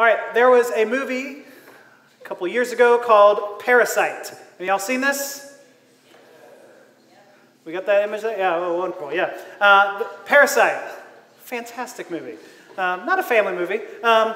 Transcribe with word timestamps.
All 0.00 0.06
right, 0.06 0.32
there 0.32 0.48
was 0.48 0.70
a 0.70 0.86
movie 0.86 1.42
a 2.22 2.24
couple 2.24 2.48
years 2.48 2.72
ago 2.72 2.96
called 2.96 3.58
Parasite. 3.58 4.28
Have 4.28 4.66
y'all 4.66 4.78
seen 4.78 5.02
this? 5.02 5.58
We 7.66 7.72
got 7.72 7.84
that 7.84 8.08
image 8.08 8.22
there? 8.22 8.38
Yeah, 8.38 8.56
oh, 8.56 8.78
wonderful. 8.78 9.12
Yeah. 9.12 9.36
Uh, 9.60 10.02
Parasite, 10.24 10.80
fantastic 11.40 12.10
movie. 12.10 12.38
Um, 12.78 13.04
not 13.04 13.18
a 13.18 13.22
family 13.22 13.52
movie, 13.52 13.80
um, 14.02 14.34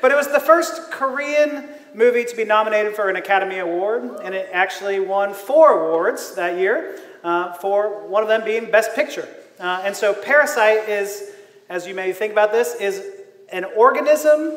but 0.00 0.12
it 0.12 0.14
was 0.14 0.28
the 0.28 0.40
first 0.40 0.90
Korean 0.90 1.68
movie 1.92 2.24
to 2.24 2.34
be 2.34 2.44
nominated 2.44 2.96
for 2.96 3.10
an 3.10 3.16
Academy 3.16 3.58
Award, 3.58 4.18
and 4.24 4.34
it 4.34 4.48
actually 4.50 4.98
won 4.98 5.34
four 5.34 5.78
awards 5.78 6.34
that 6.36 6.56
year, 6.58 6.98
uh, 7.22 7.52
for 7.52 8.08
one 8.08 8.22
of 8.22 8.30
them 8.30 8.46
being 8.46 8.70
Best 8.70 8.94
Picture. 8.94 9.28
Uh, 9.60 9.82
and 9.84 9.94
so, 9.94 10.14
Parasite 10.14 10.88
is, 10.88 11.32
as 11.68 11.86
you 11.86 11.94
may 11.94 12.14
think 12.14 12.32
about 12.32 12.50
this, 12.50 12.74
is 12.76 13.04
an 13.50 13.66
organism 13.76 14.56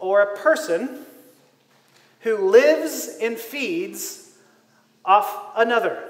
or 0.00 0.22
a 0.22 0.36
person 0.36 1.04
who 2.20 2.36
lives 2.36 3.18
and 3.20 3.38
feeds 3.38 4.32
off 5.04 5.52
another. 5.56 6.02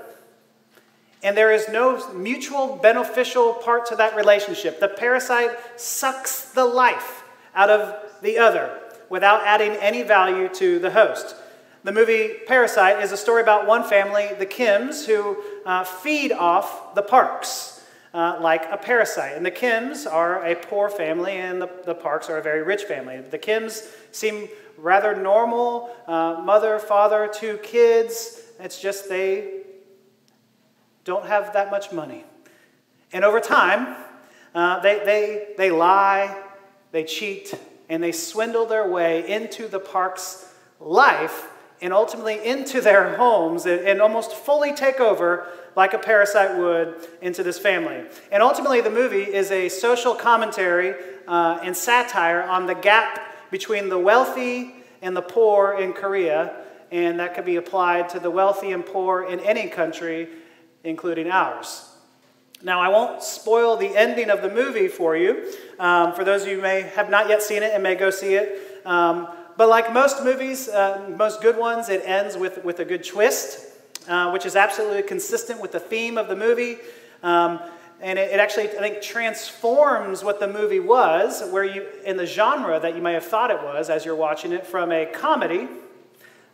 And 1.23 1.37
there 1.37 1.53
is 1.53 1.69
no 1.69 2.13
mutual 2.13 2.77
beneficial 2.77 3.55
part 3.55 3.87
to 3.87 3.97
that 3.97 4.17
relationship. 4.17 4.81
The 4.81 4.89
parasite 4.89 5.51
sucks 5.79 6.53
the 6.53 6.65
life 6.65 7.23
out 7.55 7.71
of 7.71 7.95
the 8.23 8.39
other 8.39 8.79
without 9.09 9.45
adding 9.45 9.73
any 9.73 10.03
value 10.03 10.49
to 10.55 10.79
the 10.79 10.91
host. 10.91 11.37
The 11.83 11.93
movie 11.93 12.35
Parasite 12.47 13.03
is 13.03 13.11
a 13.11 13.17
story 13.17 13.41
about 13.41 13.67
one 13.67 13.85
family, 13.85 14.29
the 14.39 14.47
Kims, 14.47 15.07
who 15.07 15.43
uh, 15.65 15.85
feed 15.85 16.31
off 16.31 16.95
the 16.95 17.03
Parks 17.03 17.80
uh, 18.13 18.39
like 18.41 18.65
a 18.71 18.77
parasite. 18.77 19.37
And 19.37 19.45
the 19.45 19.51
Kims 19.51 20.11
are 20.11 20.45
a 20.45 20.55
poor 20.55 20.89
family, 20.89 21.33
and 21.33 21.61
the, 21.61 21.71
the 21.85 21.95
Parks 21.95 22.29
are 22.29 22.39
a 22.39 22.43
very 22.43 22.63
rich 22.63 22.85
family. 22.85 23.21
The 23.21 23.39
Kims 23.39 23.87
seem 24.13 24.49
rather 24.77 25.15
normal 25.15 25.91
uh, 26.07 26.43
mother, 26.45 26.79
father, 26.79 27.31
two 27.33 27.59
kids. 27.59 28.43
It's 28.59 28.81
just 28.81 29.09
they 29.09 29.61
don't 31.05 31.27
have 31.27 31.53
that 31.53 31.71
much 31.71 31.93
money. 31.93 32.25
And 33.13 33.25
over 33.25 33.41
time, 33.41 33.97
uh, 34.55 34.81
they, 34.81 35.05
they, 35.05 35.49
they 35.57 35.71
lie, 35.71 36.37
they 36.93 37.05
cheat, 37.05 37.55
and 37.89 38.03
they 38.03 38.13
swindle 38.13 38.67
their 38.67 38.89
way 38.89 39.29
into 39.29 39.69
the 39.69 39.81
Parks' 39.81 40.53
life 40.79 41.50
and 41.83 41.93
ultimately 41.93 42.45
into 42.45 42.81
their 42.81 43.17
homes 43.17 43.67
and, 43.67 43.81
and 43.87 44.01
almost 44.01 44.33
fully 44.33 44.73
take 44.75 45.01
over 45.01 45.49
like 45.77 45.95
a 45.95 45.99
parasite 45.99 46.59
would 46.59 46.95
into 47.21 47.43
this 47.43 47.59
family. 47.59 48.05
And 48.33 48.43
ultimately, 48.43 48.81
the 48.81 48.91
movie 48.91 49.23
is 49.23 49.51
a 49.51 49.69
social 49.69 50.15
commentary 50.15 50.95
uh, 51.27 51.61
and 51.63 51.77
satire 51.77 52.43
on 52.43 52.67
the 52.67 52.75
gap 52.75 53.21
between 53.51 53.89
the 53.89 53.99
wealthy 53.99 54.75
and 55.03 55.17
the 55.17 55.23
poor 55.23 55.79
in 55.79 55.93
Korea, 55.93 56.65
and 56.91 57.21
that 57.21 57.35
could 57.35 57.45
be 57.45 57.57
applied 57.57 58.09
to 58.11 58.21
the 58.21 58.31
wealthy 58.31 58.73
and 58.73 58.85
poor 58.85 59.25
in 59.25 59.41
any 59.41 59.69
country, 59.69 60.29
including 60.85 61.31
ours. 61.31 61.87
Now, 62.63 62.81
I 62.81 62.89
won't 62.89 63.23
spoil 63.23 63.77
the 63.77 63.97
ending 63.97 64.29
of 64.29 64.43
the 64.43 64.51
movie 64.51 64.89
for 64.89 65.17
you. 65.17 65.51
Um, 65.79 66.13
for 66.13 66.25
those 66.25 66.43
of 66.43 66.49
you 66.49 66.57
who 66.57 66.63
may 66.63 66.83
have 66.83 67.09
not 67.09 67.29
yet 67.29 67.43
seen 67.43 67.63
it 67.63 67.73
and 67.73 67.83
may 67.83 67.95
go 67.95 68.11
see 68.11 68.35
it. 68.35 68.83
Um, 68.85 69.29
but 69.61 69.69
like 69.69 69.93
most 69.93 70.25
movies, 70.25 70.71
uh, 70.71 71.07
most 71.19 71.43
good 71.43 71.59
ones, 71.59 71.91
it 71.91 72.01
ends 72.07 72.35
with, 72.35 72.65
with 72.65 72.81
a 72.81 72.85
good 72.87 73.05
twist, 73.05 73.67
uh, 74.09 74.31
which 74.31 74.47
is 74.47 74.57
absolutely 74.57 75.03
consistent 75.03 75.61
with 75.61 75.71
the 75.71 75.79
theme 75.79 76.17
of 76.17 76.29
the 76.29 76.35
movie. 76.35 76.79
Um, 77.23 77.61
and 78.01 78.19
it, 78.19 78.31
it, 78.31 78.41
actually, 78.41 78.71
I 78.71 78.79
think, 78.79 79.03
transforms 79.03 80.25
what 80.25 80.41
the 80.41 80.49
movie 80.49 80.81
was, 80.81 81.47
where 81.51 81.63
you, 81.63 81.87
in 82.07 82.17
the 82.17 82.25
genre 82.25 82.81
that 82.81 82.97
you 82.97 83.03
may 83.03 83.13
have 83.13 83.27
thought 83.27 83.51
it 83.51 83.63
was 83.63 83.91
as 83.91 84.07
you're 84.07 84.17
watching 84.17 84.53
it, 84.53 84.67
from 84.67 84.91
a 84.93 85.05
comedy 85.05 85.69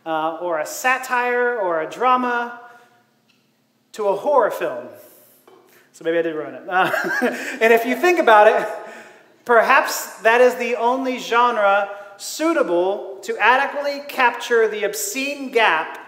uh, 0.05 0.39
or 0.41 0.59
a 0.59 0.65
satire 0.65 1.57
or 1.57 1.79
a 1.79 1.89
drama 1.89 2.59
to 3.93 4.09
a 4.09 4.17
horror 4.17 4.51
film. 4.51 4.85
So 5.93 6.03
maybe 6.03 6.17
I 6.17 6.23
did 6.23 6.35
ruin 6.35 6.55
it. 6.55 6.67
Uh, 6.67 6.91
and 7.61 7.71
if 7.71 7.85
you 7.85 7.95
think 7.95 8.19
about 8.19 8.47
it, 8.47 8.67
perhaps 9.45 10.19
that 10.23 10.41
is 10.41 10.55
the 10.55 10.75
only 10.75 11.19
genre 11.19 11.89
suitable 12.17 13.19
to 13.23 13.37
adequately 13.37 14.01
capture 14.07 14.67
the 14.67 14.83
obscene 14.83 15.51
gap 15.51 15.99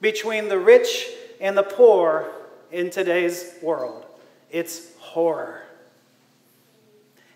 between 0.00 0.48
the 0.48 0.58
rich 0.58 1.08
and 1.40 1.56
the 1.56 1.62
poor 1.62 2.30
in 2.70 2.90
today's 2.90 3.54
world. 3.62 4.04
It's 4.50 4.94
horror. 4.98 5.62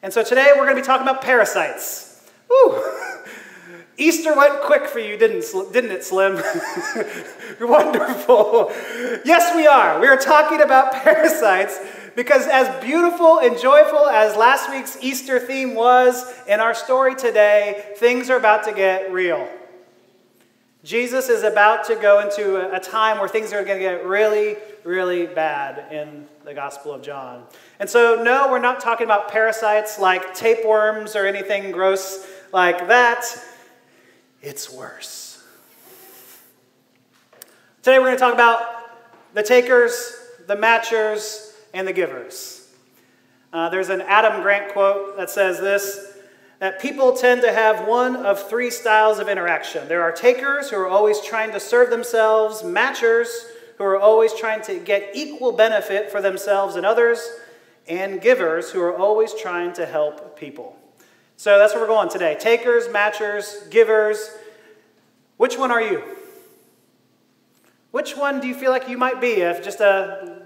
And 0.03 0.13
so 0.13 0.23
today 0.23 0.53
we're 0.53 0.65
going 0.65 0.77
to 0.77 0.83
be 0.83 0.87
talking 0.87 1.07
about 1.07 1.23
parasites. 1.23 2.29
Woo! 2.49 2.83
Easter 3.99 4.35
went 4.37 4.61
quick 4.63 4.87
for 4.87 5.01
you, 5.01 5.17
didn't, 5.17 5.45
didn't 5.73 5.91
it, 5.91 6.05
Slim? 6.05 6.35
Wonderful. 7.61 8.71
Yes, 9.25 9.55
we 9.57 9.67
are. 9.67 10.01
We 10.01 10.07
are 10.07 10.17
talking 10.17 10.63
about 10.63 10.93
parasites 11.03 11.79
because, 12.19 12.49
as 12.49 12.83
beautiful 12.83 13.39
and 13.39 13.57
joyful 13.57 14.09
as 14.09 14.35
last 14.35 14.69
week's 14.71 14.99
Easter 15.01 15.39
theme 15.39 15.77
was 15.77 16.35
in 16.49 16.59
our 16.59 16.75
story 16.75 17.15
today, 17.15 17.93
things 17.99 18.29
are 18.29 18.37
about 18.37 18.65
to 18.65 18.73
get 18.73 19.13
real. 19.13 19.49
Jesus 20.83 21.29
is 21.29 21.45
about 21.45 21.85
to 21.85 21.95
go 21.95 22.19
into 22.19 22.75
a 22.75 22.81
time 22.81 23.21
where 23.21 23.29
things 23.29 23.53
are 23.53 23.63
going 23.63 23.79
to 23.79 23.85
get 23.85 24.05
really, 24.05 24.57
really 24.83 25.29
bad 25.29 25.93
in 25.93 26.27
the 26.45 26.53
Gospel 26.53 26.93
of 26.93 27.03
John. 27.03 27.45
And 27.79 27.89
so, 27.89 28.21
no, 28.21 28.51
we're 28.51 28.59
not 28.59 28.81
talking 28.81 29.05
about 29.05 29.31
parasites 29.31 30.01
like 30.01 30.35
tapeworms 30.35 31.15
or 31.15 31.25
anything 31.25 31.71
gross 31.71 32.27
like 32.53 32.89
that. 32.89 33.27
It's 34.43 34.69
worse. 34.69 35.41
Today, 37.85 38.01
we're 38.01 38.07
going 38.07 38.17
to 38.17 38.21
talk 38.21 38.35
about 38.35 39.35
the 39.35 39.45
takers, 39.45 40.21
the 40.49 40.57
matchers, 40.57 41.48
and 41.75 41.87
the 41.87 41.93
givers. 41.93 42.69
Uh, 43.53 43.69
there's 43.69 43.89
an 43.89 44.01
Adam 44.03 44.43
Grant 44.43 44.73
quote 44.73 45.17
that 45.17 45.31
says 45.31 45.59
this 45.59 46.15
that 46.59 46.81
people 46.81 47.13
tend 47.13 47.41
to 47.43 47.53
have 47.53 47.87
one 47.87 48.17
of 48.17 48.49
three 48.49 48.71
styles 48.71 49.21
of 49.21 49.29
interaction. 49.29 49.87
There 49.87 50.03
are 50.03 50.11
takers 50.11 50.71
who 50.71 50.77
are 50.77 50.89
always 50.89 51.21
trying 51.21 51.53
to 51.53 51.61
serve 51.61 51.89
themselves, 51.89 52.63
matchers 52.63 53.29
who 53.77 53.85
are 53.85 53.97
always 53.97 54.35
trying 54.35 54.61
to 54.63 54.79
get 54.81 55.11
equal 55.15 55.53
benefit 55.53 56.11
for 56.11 56.21
themselves 56.21 56.75
and 56.75 56.85
others, 56.85 57.31
and 57.87 58.21
givers 58.21 58.73
who 58.73 58.81
are 58.81 58.97
always 58.97 59.33
trying 59.35 59.73
to 59.75 59.87
help 59.87 60.37
people. 60.37 60.77
So 61.37 61.59
that's 61.59 61.75
where 61.75 61.85
we're 61.85 61.89
going 61.89 62.09
today. 62.09 62.37
Takers, 62.39 62.89
matchers, 62.89 63.71
givers. 63.71 64.37
Which 65.37 65.57
one 65.57 65.71
are 65.71 65.81
you? 65.81 66.03
Which 67.93 68.17
one 68.17 68.41
do 68.41 68.49
you 68.49 68.55
feel 68.55 68.73
like 68.73 68.89
you 68.89 68.99
might 68.99 69.21
be 69.21 69.35
if 69.35 69.63
just 69.63 69.79
a 69.79 70.43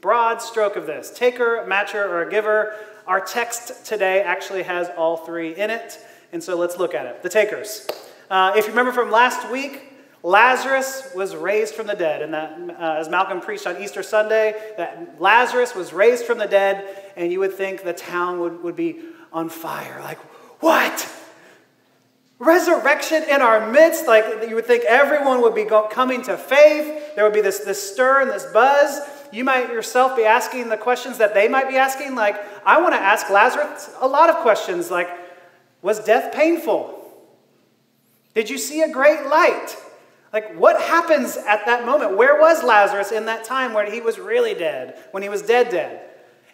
broad 0.00 0.42
stroke 0.42 0.76
of 0.76 0.86
this? 0.86 1.10
Taker, 1.10 1.64
matcher, 1.68 2.06
or 2.06 2.22
a 2.22 2.30
giver? 2.30 2.74
Our 3.06 3.20
text 3.20 3.86
today 3.86 4.20
actually 4.20 4.64
has 4.64 4.88
all 4.96 5.18
three 5.18 5.54
in 5.54 5.70
it, 5.70 5.98
and 6.32 6.42
so 6.42 6.56
let's 6.56 6.76
look 6.76 6.94
at 6.94 7.06
it. 7.06 7.22
The 7.22 7.28
takers. 7.28 7.86
Uh, 8.28 8.52
if 8.56 8.64
you 8.64 8.70
remember 8.70 8.92
from 8.92 9.10
last 9.10 9.50
week, 9.50 9.92
Lazarus 10.22 11.12
was 11.14 11.36
raised 11.36 11.74
from 11.74 11.86
the 11.86 11.94
dead, 11.94 12.20
and 12.22 12.34
that, 12.34 12.58
uh, 12.80 12.98
as 12.98 13.08
Malcolm 13.08 13.40
preached 13.40 13.66
on 13.66 13.80
Easter 13.80 14.02
Sunday, 14.02 14.54
that 14.76 15.20
Lazarus 15.20 15.74
was 15.74 15.92
raised 15.92 16.24
from 16.24 16.38
the 16.38 16.46
dead, 16.46 17.12
and 17.14 17.30
you 17.30 17.38
would 17.38 17.54
think 17.54 17.84
the 17.84 17.92
town 17.92 18.40
would, 18.40 18.62
would 18.64 18.74
be 18.74 18.98
on 19.32 19.48
fire. 19.48 20.00
Like, 20.02 20.18
what? 20.60 21.08
Resurrection 22.40 23.22
in 23.30 23.40
our 23.40 23.70
midst, 23.70 24.08
like 24.08 24.48
you 24.48 24.56
would 24.56 24.66
think 24.66 24.84
everyone 24.84 25.42
would 25.42 25.54
be 25.54 25.64
go- 25.64 25.86
coming 25.86 26.22
to 26.22 26.36
faith. 26.36 27.14
There 27.14 27.24
would 27.24 27.32
be 27.32 27.40
this, 27.40 27.60
this 27.60 27.92
stir 27.92 28.22
and 28.22 28.30
this 28.30 28.44
buzz 28.46 29.00
you 29.36 29.44
might 29.44 29.68
yourself 29.68 30.16
be 30.16 30.24
asking 30.24 30.70
the 30.70 30.78
questions 30.78 31.18
that 31.18 31.34
they 31.34 31.46
might 31.46 31.68
be 31.68 31.76
asking. 31.76 32.14
Like, 32.14 32.36
I 32.64 32.80
want 32.80 32.94
to 32.94 32.98
ask 32.98 33.28
Lazarus 33.28 33.94
a 34.00 34.08
lot 34.08 34.30
of 34.30 34.36
questions, 34.36 34.90
like, 34.90 35.10
was 35.82 36.02
death 36.02 36.34
painful? 36.34 36.94
Did 38.34 38.48
you 38.48 38.56
see 38.56 38.80
a 38.80 38.88
great 38.90 39.26
light? 39.26 39.76
Like, 40.32 40.56
what 40.56 40.80
happens 40.80 41.36
at 41.36 41.66
that 41.66 41.84
moment? 41.84 42.16
Where 42.16 42.40
was 42.40 42.64
Lazarus 42.64 43.12
in 43.12 43.26
that 43.26 43.44
time 43.44 43.74
where 43.74 43.90
he 43.90 44.00
was 44.00 44.18
really 44.18 44.54
dead, 44.54 44.98
when 45.10 45.22
he 45.22 45.28
was 45.28 45.42
dead, 45.42 45.68
dead? 45.68 46.08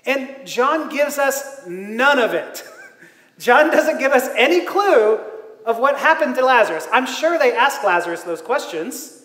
And 0.05 0.45
John 0.45 0.89
gives 0.89 1.19
us 1.19 1.65
none 1.69 2.19
of 2.19 2.35
it. 2.35 2.65
John 3.39 3.71
doesn't 3.71 3.99
give 3.99 4.11
us 4.11 4.29
any 4.37 4.67
clue 4.67 5.21
of 5.65 5.79
what 5.79 5.99
happened 5.99 6.35
to 6.35 6.45
Lazarus. 6.45 6.89
I'm 6.93 7.07
sure 7.07 7.39
they 7.39 7.55
asked 7.55 7.85
Lazarus 7.85 8.25
those 8.25 8.43
questions. 8.43 9.22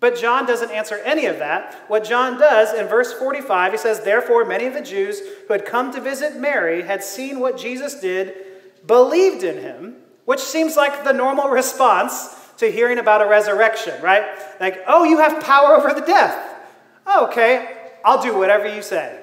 But 0.00 0.16
John 0.16 0.46
doesn't 0.46 0.70
answer 0.70 0.96
any 1.04 1.26
of 1.26 1.38
that. 1.38 1.74
What 1.88 2.04
John 2.04 2.38
does 2.38 2.72
in 2.72 2.86
verse 2.86 3.12
45, 3.12 3.72
he 3.72 3.78
says, 3.78 4.00
Therefore, 4.00 4.44
many 4.44 4.66
of 4.66 4.74
the 4.74 4.80
Jews 4.80 5.20
who 5.46 5.52
had 5.52 5.66
come 5.66 5.92
to 5.92 6.00
visit 6.00 6.36
Mary 6.36 6.82
had 6.82 7.02
seen 7.02 7.40
what 7.40 7.58
Jesus 7.58 7.98
did, 7.98 8.34
believed 8.86 9.42
in 9.42 9.60
him, 9.60 9.96
which 10.24 10.40
seems 10.40 10.76
like 10.76 11.02
the 11.02 11.12
normal 11.12 11.48
response 11.48 12.36
to 12.58 12.70
hearing 12.70 12.98
about 12.98 13.22
a 13.22 13.26
resurrection, 13.26 14.00
right? 14.02 14.24
Like, 14.60 14.84
oh, 14.86 15.04
you 15.04 15.18
have 15.18 15.42
power 15.42 15.74
over 15.74 15.92
the 15.92 16.06
death. 16.06 16.56
Oh, 17.06 17.26
okay, 17.26 17.76
I'll 18.04 18.22
do 18.22 18.36
whatever 18.36 18.72
you 18.72 18.82
say. 18.82 19.20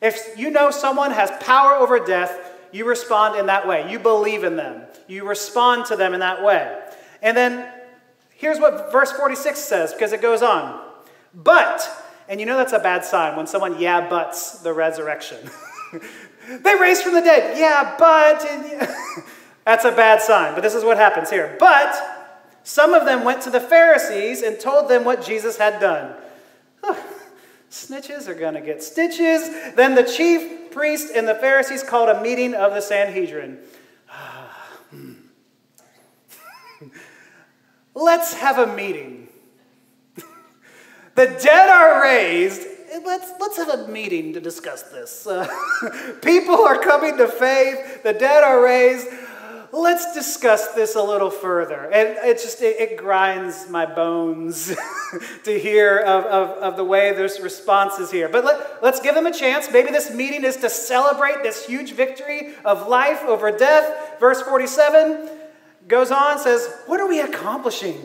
If 0.00 0.36
you 0.36 0.50
know 0.50 0.70
someone 0.70 1.10
has 1.12 1.30
power 1.42 1.74
over 1.74 2.00
death, 2.00 2.56
you 2.72 2.86
respond 2.86 3.38
in 3.38 3.46
that 3.46 3.66
way. 3.66 3.90
You 3.90 3.98
believe 3.98 4.44
in 4.44 4.56
them. 4.56 4.82
You 5.06 5.26
respond 5.26 5.86
to 5.86 5.96
them 5.96 6.14
in 6.14 6.20
that 6.20 6.42
way. 6.42 6.80
And 7.22 7.36
then 7.36 7.70
here's 8.40 8.58
what 8.58 8.90
verse 8.90 9.12
46 9.12 9.58
says, 9.58 9.92
because 9.92 10.12
it 10.12 10.22
goes 10.22 10.42
on. 10.42 10.80
But, 11.34 11.88
and 12.28 12.40
you 12.40 12.46
know 12.46 12.56
that's 12.56 12.72
a 12.72 12.78
bad 12.78 13.04
sign 13.04 13.36
when 13.36 13.46
someone 13.46 13.78
yeah 13.78 14.08
buts 14.08 14.60
the 14.60 14.72
resurrection. 14.72 15.38
they 16.48 16.74
raised 16.74 17.02
from 17.02 17.14
the 17.14 17.20
dead. 17.20 17.58
Yeah, 17.58 17.94
but. 17.98 18.40
that's 19.64 19.84
a 19.84 19.92
bad 19.92 20.22
sign. 20.22 20.54
But 20.54 20.62
this 20.62 20.74
is 20.74 20.84
what 20.84 20.96
happens 20.96 21.30
here. 21.30 21.54
But 21.60 21.94
some 22.64 22.94
of 22.94 23.04
them 23.04 23.24
went 23.24 23.42
to 23.42 23.50
the 23.50 23.60
Pharisees 23.60 24.42
and 24.42 24.58
told 24.58 24.88
them 24.88 25.04
what 25.04 25.24
Jesus 25.24 25.58
had 25.58 25.78
done. 25.78 26.14
snitches 27.70 28.26
are 28.26 28.34
going 28.34 28.54
to 28.54 28.60
get 28.62 28.82
stitches. 28.82 29.50
Then 29.74 29.94
the 29.94 30.02
chief 30.02 30.70
priest 30.70 31.12
and 31.14 31.28
the 31.28 31.34
Pharisees 31.34 31.82
called 31.82 32.08
a 32.08 32.22
meeting 32.22 32.54
of 32.54 32.72
the 32.72 32.80
Sanhedrin. 32.80 33.58
Let's 37.94 38.34
have 38.34 38.58
a 38.58 38.74
meeting. 38.74 39.28
the 41.14 41.26
dead 41.26 41.68
are 41.68 42.02
raised. 42.02 42.66
Let's, 43.04 43.32
let's 43.40 43.56
have 43.56 43.68
a 43.68 43.88
meeting 43.88 44.32
to 44.34 44.40
discuss 44.40 44.82
this. 44.82 45.26
Uh, 45.26 45.46
people 46.22 46.64
are 46.64 46.78
coming 46.78 47.16
to 47.18 47.28
faith. 47.28 48.02
The 48.02 48.12
dead 48.12 48.42
are 48.42 48.62
raised 48.62 49.08
let's 49.72 50.12
discuss 50.14 50.68
this 50.74 50.96
a 50.96 51.02
little 51.02 51.30
further. 51.30 51.84
And 51.84 52.18
it 52.26 52.38
just, 52.38 52.60
it, 52.62 52.80
it 52.80 52.96
grinds 52.96 53.68
my 53.68 53.86
bones 53.86 54.74
to 55.44 55.58
hear 55.58 55.98
of, 55.98 56.24
of, 56.24 56.48
of, 56.58 56.76
the 56.76 56.84
way 56.84 57.12
there's 57.12 57.40
responses 57.40 58.10
here. 58.10 58.28
But 58.28 58.44
let, 58.44 58.82
let's 58.82 59.00
give 59.00 59.14
them 59.14 59.26
a 59.26 59.32
chance. 59.32 59.70
Maybe 59.70 59.90
this 59.90 60.12
meeting 60.12 60.44
is 60.44 60.56
to 60.58 60.70
celebrate 60.70 61.42
this 61.42 61.66
huge 61.66 61.92
victory 61.92 62.54
of 62.64 62.88
life 62.88 63.22
over 63.22 63.56
death. 63.56 64.18
Verse 64.18 64.42
47 64.42 65.39
goes 65.90 66.10
on, 66.10 66.38
says, 66.38 66.72
What 66.86 67.00
are 67.00 67.08
we 67.08 67.20
accomplishing? 67.20 68.00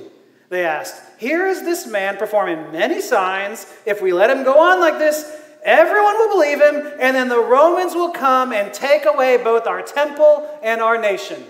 They 0.50 0.66
asked. 0.66 1.02
Here 1.18 1.48
is 1.48 1.62
this 1.62 1.88
man 1.88 2.18
performing 2.18 2.72
many 2.72 3.02
signs. 3.02 3.66
If 3.86 4.02
we 4.02 4.14
let 4.14 4.30
him 4.30 4.44
go 4.44 4.60
on 4.60 4.80
like 4.80 5.00
this, 5.00 5.42
everyone 5.64 6.16
will 6.16 6.30
believe 6.30 6.62
him, 6.62 6.94
and 7.00 7.16
then 7.16 7.30
the 7.30 7.40
Romans 7.40 7.96
will 7.96 8.12
come 8.12 8.52
and 8.52 8.74
take 8.74 9.06
away 9.06 9.38
both 9.38 9.66
our 9.66 9.82
temple 9.82 10.48
and 10.62 10.82
our 10.82 11.00
nation. 11.00 11.44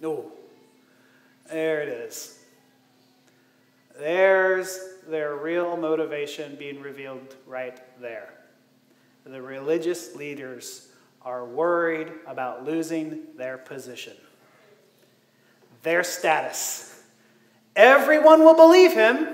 No. 0.00 0.32
There 1.48 1.82
it 1.82 1.88
is. 1.88 2.38
There's 3.98 4.78
their 5.08 5.36
real 5.36 5.76
motivation 5.76 6.56
being 6.56 6.80
revealed 6.80 7.36
right 7.46 7.80
there. 8.00 8.32
The 9.24 9.42
religious 9.42 10.16
leaders 10.16 10.88
are 11.22 11.44
worried 11.44 12.10
about 12.26 12.64
losing 12.64 13.22
their 13.36 13.58
position, 13.58 14.16
their 15.82 16.02
status. 16.04 17.02
Everyone 17.76 18.44
will 18.44 18.54
believe 18.54 18.92
him. 18.92 19.28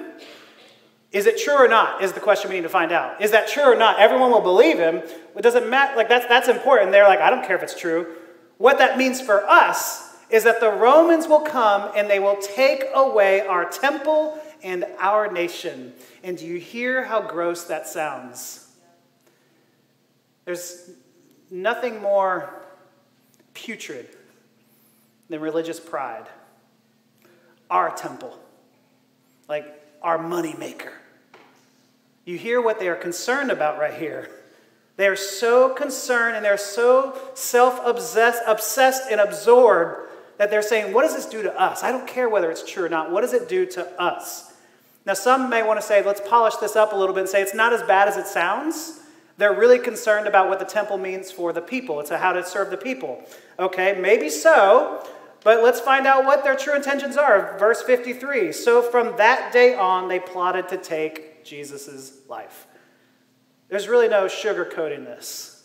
Is 1.12 1.26
it 1.26 1.38
true 1.38 1.54
or 1.54 1.68
not? 1.68 2.02
Is 2.02 2.12
the 2.12 2.20
question 2.20 2.50
we 2.50 2.56
need 2.56 2.62
to 2.62 2.68
find 2.68 2.92
out. 2.92 3.22
Is 3.22 3.30
that 3.30 3.48
true 3.48 3.64
or 3.64 3.76
not? 3.76 3.98
Everyone 3.98 4.30
will 4.30 4.42
believe 4.42 4.78
him. 4.78 4.96
It 5.36 5.42
doesn't 5.42 5.68
matter. 5.68 5.96
Like 5.96 6.08
that's 6.08 6.26
that's 6.26 6.48
important. 6.48 6.92
They're 6.92 7.08
like, 7.08 7.20
I 7.20 7.30
don't 7.30 7.46
care 7.46 7.56
if 7.56 7.62
it's 7.62 7.78
true. 7.78 8.14
What 8.58 8.78
that 8.78 8.98
means 8.98 9.20
for 9.20 9.46
us 9.48 10.14
is 10.30 10.44
that 10.44 10.60
the 10.60 10.70
Romans 10.70 11.28
will 11.28 11.40
come 11.40 11.90
and 11.96 12.10
they 12.10 12.18
will 12.18 12.36
take 12.36 12.84
away 12.94 13.40
our 13.42 13.64
temple 13.68 14.38
and 14.62 14.84
our 14.98 15.30
nation. 15.30 15.92
And 16.22 16.36
do 16.36 16.46
you 16.46 16.58
hear 16.58 17.04
how 17.04 17.20
gross 17.20 17.64
that 17.64 17.86
sounds? 17.86 18.68
There's 20.44 20.90
nothing 21.50 22.00
more 22.00 22.66
putrid 23.54 24.08
than 25.28 25.40
religious 25.40 25.80
pride. 25.80 26.26
Our 27.70 27.94
temple, 27.94 28.38
like 29.48 29.66
our 30.02 30.18
moneymaker. 30.18 30.92
You 32.24 32.38
hear 32.38 32.60
what 32.60 32.78
they 32.78 32.88
are 32.88 32.96
concerned 32.96 33.50
about 33.50 33.78
right 33.78 33.94
here. 33.94 34.30
They 34.96 35.06
are 35.08 35.16
so 35.16 35.74
concerned 35.74 36.36
and 36.36 36.44
they're 36.44 36.56
so 36.56 37.18
self 37.34 37.80
obsessed 37.84 39.10
and 39.10 39.20
absorbed 39.20 40.10
that 40.38 40.50
they're 40.50 40.62
saying, 40.62 40.92
what 40.92 41.02
does 41.02 41.14
this 41.14 41.26
do 41.26 41.42
to 41.42 41.60
us? 41.60 41.82
I 41.82 41.92
don't 41.92 42.06
care 42.06 42.28
whether 42.28 42.50
it's 42.50 42.68
true 42.68 42.84
or 42.84 42.88
not. 42.88 43.10
What 43.10 43.22
does 43.22 43.32
it 43.32 43.48
do 43.48 43.66
to 43.66 44.00
us? 44.00 44.52
Now, 45.04 45.14
some 45.14 45.48
may 45.48 45.62
want 45.62 45.80
to 45.80 45.86
say, 45.86 46.04
let's 46.04 46.20
polish 46.20 46.56
this 46.56 46.76
up 46.76 46.92
a 46.92 46.96
little 46.96 47.14
bit 47.14 47.22
and 47.22 47.28
say 47.28 47.40
it's 47.40 47.54
not 47.54 47.72
as 47.72 47.82
bad 47.82 48.08
as 48.08 48.16
it 48.16 48.26
sounds. 48.26 49.00
They're 49.38 49.54
really 49.54 49.78
concerned 49.78 50.26
about 50.26 50.48
what 50.48 50.58
the 50.58 50.64
temple 50.64 50.98
means 50.98 51.30
for 51.30 51.52
the 51.52 51.60
people. 51.60 52.00
It's 52.00 52.10
how 52.10 52.32
to 52.32 52.44
serve 52.44 52.70
the 52.70 52.76
people. 52.76 53.22
Okay, 53.58 53.96
maybe 54.00 54.28
so, 54.28 55.06
but 55.46 55.62
let's 55.62 55.78
find 55.78 56.08
out 56.08 56.24
what 56.24 56.42
their 56.42 56.56
true 56.56 56.74
intentions 56.74 57.16
are. 57.16 57.56
Verse 57.56 57.80
53 57.80 58.50
So 58.50 58.82
from 58.82 59.16
that 59.16 59.52
day 59.52 59.76
on, 59.76 60.08
they 60.08 60.18
plotted 60.18 60.66
to 60.70 60.76
take 60.76 61.44
Jesus' 61.44 62.18
life. 62.28 62.66
There's 63.68 63.86
really 63.86 64.08
no 64.08 64.24
sugarcoating 64.24 65.04
this. 65.04 65.62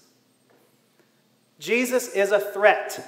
Jesus 1.58 2.10
is 2.10 2.32
a 2.32 2.40
threat 2.40 3.04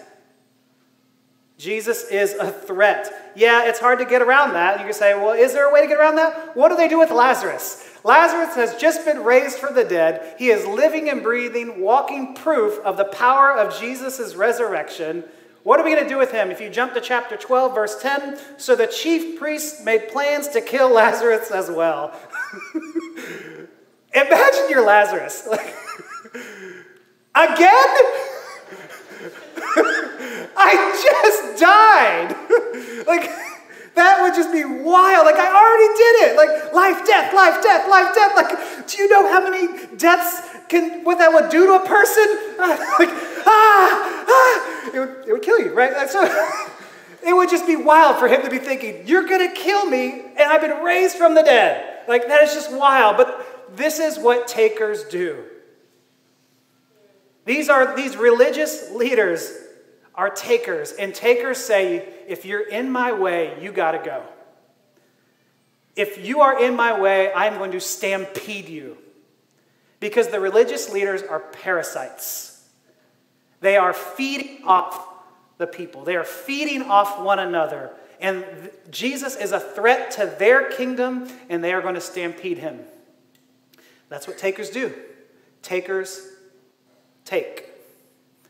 Jesus 1.64 2.10
is 2.10 2.34
a 2.34 2.52
threat. 2.52 3.32
Yeah, 3.36 3.70
it's 3.70 3.80
hard 3.80 4.00
to 4.00 4.06
get 4.06 4.22
around 4.22 4.54
that. 4.54 4.80
You 4.80 4.86
can 4.86 4.94
say, 4.94 5.14
well, 5.14 5.34
is 5.34 5.54
there 5.54 5.70
a 5.70 5.74
way 5.74 5.82
to 5.82 5.88
get 5.88 5.98
around 5.98 6.16
that? 6.16 6.58
What 6.58 6.70
do 6.70 6.76
they 6.76 6.88
do 6.88 7.00
with 7.00 7.12
Lazarus? 7.12 7.90
Lazarus 8.04 8.56
has 8.56 8.76
just 8.76 9.06
been 9.06 9.24
raised 9.24 9.60
from 9.60 9.76
the 9.76 9.86
dead. 9.86 10.36
He 10.38 10.50
is 10.50 10.66
living 10.66 11.10
and 11.10 11.24
breathing, 11.24 11.80
walking 11.80 12.34
proof 12.34 12.80
of 12.84 12.98
the 12.98 13.06
power 13.06 13.52
of 13.56 13.80
Jesus' 13.80 14.36
resurrection. 14.36 15.24
What 15.64 15.80
are 15.80 15.84
we 15.84 15.92
going 15.92 16.04
to 16.04 16.10
do 16.10 16.18
with 16.18 16.32
him? 16.32 16.52
If 16.52 16.60
you 16.60 16.70
jump 16.70 16.94
to 16.94 17.02
chapter 17.02 17.38
12, 17.38 17.74
verse 17.74 18.02
10, 18.02 18.38
so 18.58 18.76
the 18.76 18.88
chief 18.88 19.40
priests 19.40 19.84
made 19.84 20.10
plans 20.10 20.50
to 20.50 20.62
kill 20.62 20.90
Lazarus 20.90 21.52
as 21.52 21.72
well. 21.72 22.14
Imagine 24.14 24.70
you're 24.70 24.86
Lazarus. 24.86 25.48
Again? 27.36 27.94
I 30.56 30.76
just 31.02 31.60
died. 31.60 32.36
like, 33.08 33.32
that 33.96 34.22
would 34.22 34.34
just 34.34 34.52
be 34.52 34.66
wild. 34.66 35.26
Like, 35.26 35.40
I 35.40 35.48
already 35.48 35.94
did 35.98 36.16
it. 36.28 36.36
Like, 36.36 36.74
life, 36.74 37.06
death, 37.06 37.34
life, 37.34 37.64
death, 37.64 37.90
life, 37.90 38.14
death. 38.14 38.36
Like, 38.36 38.88
do 38.88 38.98
you 39.02 39.08
know 39.10 39.32
how 39.32 39.50
many 39.50 39.88
deaths 39.96 40.53
can, 40.74 41.04
what 41.04 41.20
that 41.20 41.32
would 41.32 41.50
do 41.50 41.68
to 41.68 41.74
a 41.74 41.86
person? 41.86 42.26
like, 42.58 43.10
ah, 43.46 44.26
ah. 44.28 44.92
It 44.94 45.00
would, 45.00 45.28
it 45.28 45.32
would 45.32 45.42
kill 45.42 45.60
you, 45.60 45.74
right? 45.74 46.10
So, 46.10 46.24
it 47.26 47.34
would 47.34 47.50
just 47.50 47.66
be 47.66 47.76
wild 47.76 48.18
for 48.18 48.28
him 48.28 48.42
to 48.42 48.50
be 48.50 48.58
thinking, 48.58 49.08
you're 49.08 49.26
going 49.26 49.48
to 49.48 49.54
kill 49.54 49.86
me, 49.86 50.12
and 50.12 50.42
I've 50.42 50.62
been 50.62 50.84
raised 50.84 51.16
from 51.16 51.36
the 51.36 51.44
dead. 51.44 52.02
Like, 52.08 52.28
that 52.28 52.42
is 52.42 52.54
just 52.54 52.72
wild. 52.72 53.18
But 53.18 53.78
this 53.78 54.00
is 54.00 54.18
what 54.18 54.48
takers 54.48 55.04
do. 55.06 55.44
These 57.46 57.70
are 57.70 57.96
these 57.96 58.16
religious 58.16 58.90
leaders 58.92 59.54
are 60.16 60.30
takers, 60.30 60.92
and 60.94 61.14
takers 61.14 61.58
say, 61.58 62.08
if 62.28 62.46
you're 62.46 62.68
in 62.68 62.92
my 62.92 63.12
way, 63.14 63.58
you 63.62 63.72
got 63.72 63.92
to 63.92 64.00
go. 64.00 64.24
If 65.96 66.26
you 66.26 66.42
are 66.42 66.64
in 66.64 66.76
my 66.76 67.00
way, 67.00 67.32
I'm 67.34 67.58
going 67.58 67.72
to 67.72 67.80
stampede 67.80 68.70
you. 68.70 68.98
Because 70.04 70.28
the 70.28 70.40
religious 70.42 70.90
leaders 70.90 71.24
are 71.24 71.40
parasites. 71.40 72.68
They 73.62 73.78
are 73.78 73.94
feeding 73.94 74.66
off 74.66 75.08
the 75.58 75.66
people, 75.66 76.04
they 76.04 76.18
are 76.18 76.26
feeding 76.26 76.82
off 76.82 77.22
one 77.22 77.40
another. 77.40 77.90
And 78.20 78.44
Jesus 78.92 79.38
is 79.38 79.54
a 79.54 79.62
threat 79.62 80.12
to 80.12 80.26
their 80.38 80.70
kingdom, 80.72 81.30
and 81.48 81.64
they 81.64 81.72
are 81.72 81.82
going 81.82 81.96
to 81.96 82.02
stampede 82.02 82.58
him. 82.58 82.82
That's 84.10 84.28
what 84.28 84.38
takers 84.38 84.70
do. 84.70 84.94
Takers 85.62 86.28
take. 87.24 87.70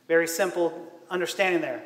Very 0.08 0.28
simple 0.28 0.92
understanding 1.12 1.62
there. 1.62 1.84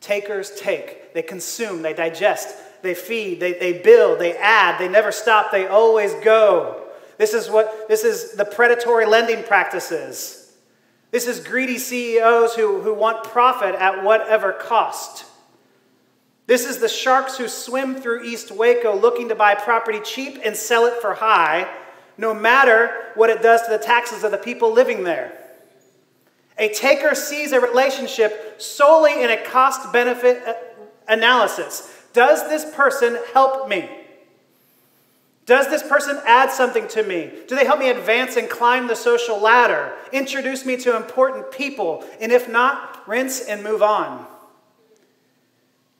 Takers 0.00 0.52
take, 0.60 1.12
they 1.12 1.22
consume, 1.22 1.82
they 1.82 1.92
digest, 1.92 2.54
they 2.82 2.94
feed, 2.94 3.40
they, 3.40 3.54
they 3.54 3.72
build, 3.72 4.20
they 4.20 4.36
add, 4.36 4.78
they 4.78 4.88
never 4.88 5.10
stop, 5.10 5.50
they 5.50 5.66
always 5.66 6.14
go. 6.22 6.81
This 7.22 7.34
is 7.34 7.48
what 7.48 7.86
this 7.86 8.02
is 8.02 8.32
the 8.32 8.44
predatory 8.44 9.06
lending 9.06 9.44
practices. 9.44 10.52
This 11.12 11.28
is 11.28 11.38
greedy 11.38 11.78
CEOs 11.78 12.56
who, 12.56 12.80
who 12.80 12.92
want 12.92 13.22
profit 13.22 13.76
at 13.76 14.02
whatever 14.02 14.52
cost. 14.52 15.24
This 16.48 16.66
is 16.66 16.78
the 16.78 16.88
sharks 16.88 17.38
who 17.38 17.46
swim 17.46 17.94
through 17.94 18.24
East 18.24 18.50
Waco 18.50 18.96
looking 18.96 19.28
to 19.28 19.36
buy 19.36 19.54
property 19.54 20.00
cheap 20.00 20.40
and 20.44 20.56
sell 20.56 20.84
it 20.86 21.00
for 21.00 21.14
high, 21.14 21.72
no 22.18 22.34
matter 22.34 22.90
what 23.14 23.30
it 23.30 23.40
does 23.40 23.62
to 23.66 23.70
the 23.70 23.78
taxes 23.78 24.24
of 24.24 24.32
the 24.32 24.36
people 24.36 24.72
living 24.72 25.04
there. 25.04 25.32
A 26.58 26.74
taker 26.74 27.14
sees 27.14 27.52
a 27.52 27.60
relationship 27.60 28.60
solely 28.60 29.22
in 29.22 29.30
a 29.30 29.40
cost 29.44 29.92
benefit 29.92 30.42
uh, 30.44 30.54
analysis. 31.06 31.88
Does 32.12 32.48
this 32.48 32.64
person 32.74 33.16
help 33.32 33.68
me? 33.68 34.01
Does 35.44 35.68
this 35.68 35.82
person 35.82 36.20
add 36.24 36.52
something 36.52 36.86
to 36.88 37.02
me? 37.02 37.30
Do 37.48 37.56
they 37.56 37.64
help 37.64 37.80
me 37.80 37.90
advance 37.90 38.36
and 38.36 38.48
climb 38.48 38.86
the 38.86 38.94
social 38.94 39.40
ladder? 39.40 39.92
Introduce 40.12 40.64
me 40.64 40.76
to 40.78 40.96
important 40.96 41.50
people? 41.50 42.04
And 42.20 42.30
if 42.30 42.48
not, 42.48 43.06
rinse 43.08 43.40
and 43.40 43.64
move 43.64 43.82
on. 43.82 44.26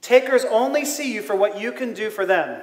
Takers 0.01 0.45
only 0.45 0.85
see 0.85 1.13
you 1.13 1.23
for 1.23 1.35
what 1.35 1.61
you 1.61 1.73
can 1.73 1.93
do 1.93 2.11
for 2.11 2.25
them. 2.25 2.63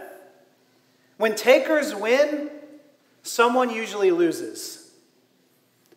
When 1.17 1.35
takers 1.35 1.93
win, 1.93 2.49
someone 3.23 3.69
usually 3.69 4.11
loses. 4.11 4.91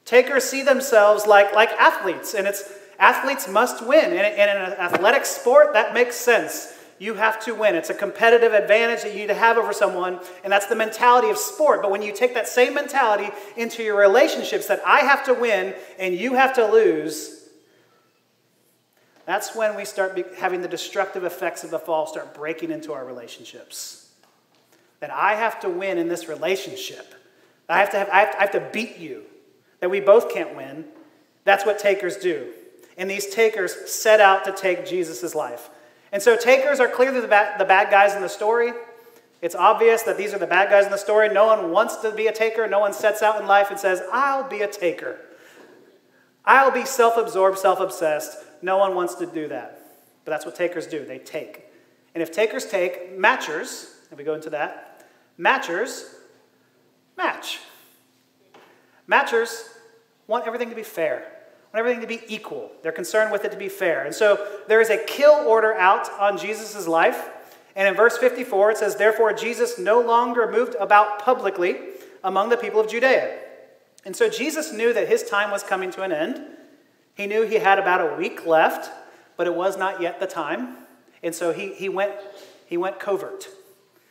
Takers 0.05 0.45
see 0.45 0.62
themselves 0.62 1.27
like, 1.27 1.55
like 1.55 1.71
athletes, 1.71 2.35
and 2.35 2.47
it's 2.47 2.65
athletes 2.99 3.49
must 3.49 3.87
win. 3.87 4.07
And 4.07 4.12
in 4.12 4.49
an 4.49 4.73
athletic 4.73 5.25
sport, 5.27 5.75
that 5.75 5.95
makes 5.95 6.17
sense. 6.17 6.77
You 7.02 7.14
have 7.14 7.44
to 7.47 7.54
win. 7.56 7.75
It's 7.75 7.90
a 7.90 7.94
competitive 7.94 8.52
advantage 8.52 9.02
that 9.02 9.11
you 9.11 9.18
need 9.18 9.26
to 9.26 9.35
have 9.35 9.59
over 9.59 9.73
someone, 9.73 10.21
and 10.44 10.52
that's 10.52 10.66
the 10.66 10.76
mentality 10.76 11.30
of 11.30 11.37
sport. 11.37 11.82
But 11.82 11.90
when 11.90 12.00
you 12.00 12.14
take 12.14 12.32
that 12.35 12.47
same 12.47 12.75
mentality 12.75 13.28
into 13.56 13.82
your 13.82 13.99
relationships 13.99 14.68
that 14.68 14.80
I 14.87 15.00
have 15.00 15.25
to 15.25 15.35
win 15.35 15.75
and 15.99 16.14
you 16.14 16.35
have 16.35 16.54
to 16.54 16.64
lose, 16.64 17.49
that's 19.26 19.52
when 19.56 19.75
we 19.75 19.85
start 19.85 20.16
having 20.37 20.62
the 20.62 20.68
destructive 20.68 21.25
effects 21.25 21.64
of 21.64 21.73
the 21.73 21.78
fall 21.80 22.06
start 22.06 22.35
breaking 22.37 22.71
into 22.71 22.92
our 22.92 23.04
relationships. 23.04 24.12
That 25.00 25.11
I 25.11 25.35
have 25.35 25.59
to 25.62 25.68
win 25.68 25.99
in 25.99 26.06
this 26.06 26.28
relationship. 26.28 27.16
I 27.68 27.80
have 27.80 27.90
to, 27.90 27.99
have, 27.99 28.11
I 28.11 28.21
have 28.21 28.35
I 28.38 28.40
have 28.42 28.52
to 28.52 28.71
beat 28.73 28.99
you. 28.99 29.25
That 29.80 29.90
we 29.90 29.99
both 29.99 30.32
can't 30.32 30.54
win. 30.54 30.85
That's 31.42 31.66
what 31.66 31.80
takers 31.80 32.16
do. 32.18 32.52
And 32.97 33.11
these 33.11 33.26
takers 33.26 33.90
set 33.90 34.21
out 34.21 34.44
to 34.44 34.52
take 34.52 34.87
Jesus' 34.87 35.35
life. 35.35 35.68
And 36.12 36.23
so 36.23 36.37
takers 36.37 36.78
are 36.78 36.88
clearly 36.88 37.21
the 37.21 37.28
bad, 37.28 37.59
the 37.59 37.64
bad 37.64 37.90
guys 37.90 38.14
in 38.14 38.23
the 38.23 38.28
story. 38.28 38.73
It's 39.40 39.54
obvious 39.54 40.02
that 40.02 40.16
these 40.16 40.33
are 40.33 40.38
the 40.38 40.47
bad 40.47 40.71
guys 40.71 40.85
in 40.85 40.92
the 40.92 40.99
story. 40.99 41.28
No 41.28 41.47
one 41.47 41.73
wants 41.73 41.97
to 41.97 42.12
be 42.12 42.28
a 42.28 42.33
taker. 42.33 42.69
No 42.69 42.78
one 42.78 42.92
sets 42.92 43.23
out 43.23 43.40
in 43.40 43.49
life 43.49 43.71
and 43.71 43.81
says, 43.81 44.02
I'll 44.12 44.49
be 44.49 44.61
a 44.61 44.69
taker. 44.69 45.19
I'll 46.45 46.71
be 46.71 46.85
self 46.85 47.16
absorbed, 47.16 47.59
self 47.59 47.81
obsessed. 47.81 48.37
No 48.61 48.76
one 48.78 48.95
wants 48.95 49.14
to 49.16 49.26
do 49.26 49.49
that. 49.49 49.81
But 50.25 50.31
that's 50.31 50.47
what 50.47 50.54
takers 50.54 50.87
do 50.87 51.04
they 51.04 51.19
take. 51.19 51.64
And 52.14 52.23
if 52.23 52.31
takers 52.31 52.66
take, 52.66 53.19
matchers, 53.19 53.95
if 54.11 54.19
we 54.19 54.25
go 54.25 54.35
into 54.35 54.50
that, 54.50 55.09
matchers 55.38 56.04
match. 57.16 57.61
Matchers 59.09 59.69
want 60.26 60.47
everything 60.47 60.71
to 60.71 60.76
be 60.76 60.83
fair, 60.83 61.32
want 61.73 61.87
everything 61.87 62.00
to 62.00 62.07
be 62.07 62.21
equal. 62.33 62.71
They're 62.83 62.93
concerned 62.93 63.33
with 63.33 63.45
it 63.45 63.52
to 63.52 63.57
be 63.57 63.69
fair. 63.69 64.05
And 64.05 64.14
so 64.14 64.47
there 64.69 64.81
is 64.81 64.91
a 64.91 64.99
kill 64.99 65.33
order 65.47 65.75
out 65.75 66.11
on 66.21 66.37
Jesus' 66.37 66.87
life. 66.87 67.31
And 67.75 67.88
in 67.88 67.95
verse 67.95 68.19
54, 68.19 68.73
it 68.73 68.76
says, 68.76 68.97
Therefore, 68.97 69.33
Jesus 69.33 69.79
no 69.79 70.00
longer 70.00 70.50
moved 70.50 70.75
about 70.79 71.21
publicly 71.21 71.76
among 72.23 72.50
the 72.50 72.57
people 72.57 72.81
of 72.81 72.88
Judea. 72.88 73.38
And 74.05 74.14
so 74.14 74.29
Jesus 74.29 74.73
knew 74.73 74.93
that 74.93 75.09
his 75.09 75.23
time 75.23 75.50
was 75.50 75.62
coming 75.62 75.91
to 75.93 76.02
an 76.02 76.12
end. 76.12 76.45
He 77.14 77.26
knew 77.26 77.43
he 77.43 77.57
had 77.57 77.79
about 77.79 78.00
a 78.00 78.17
week 78.17 78.47
left, 78.47 78.91
but 79.37 79.47
it 79.47 79.55
was 79.55 79.79
not 79.79 80.02
yet 80.02 80.21
the 80.21 80.26
time. 80.26 80.76
And 81.23 81.35
so 81.35 81.52
he, 81.52 81.73
he, 81.73 81.88
went, 81.88 82.12
he 82.67 82.76
went 82.76 82.99
covert. 82.99 83.49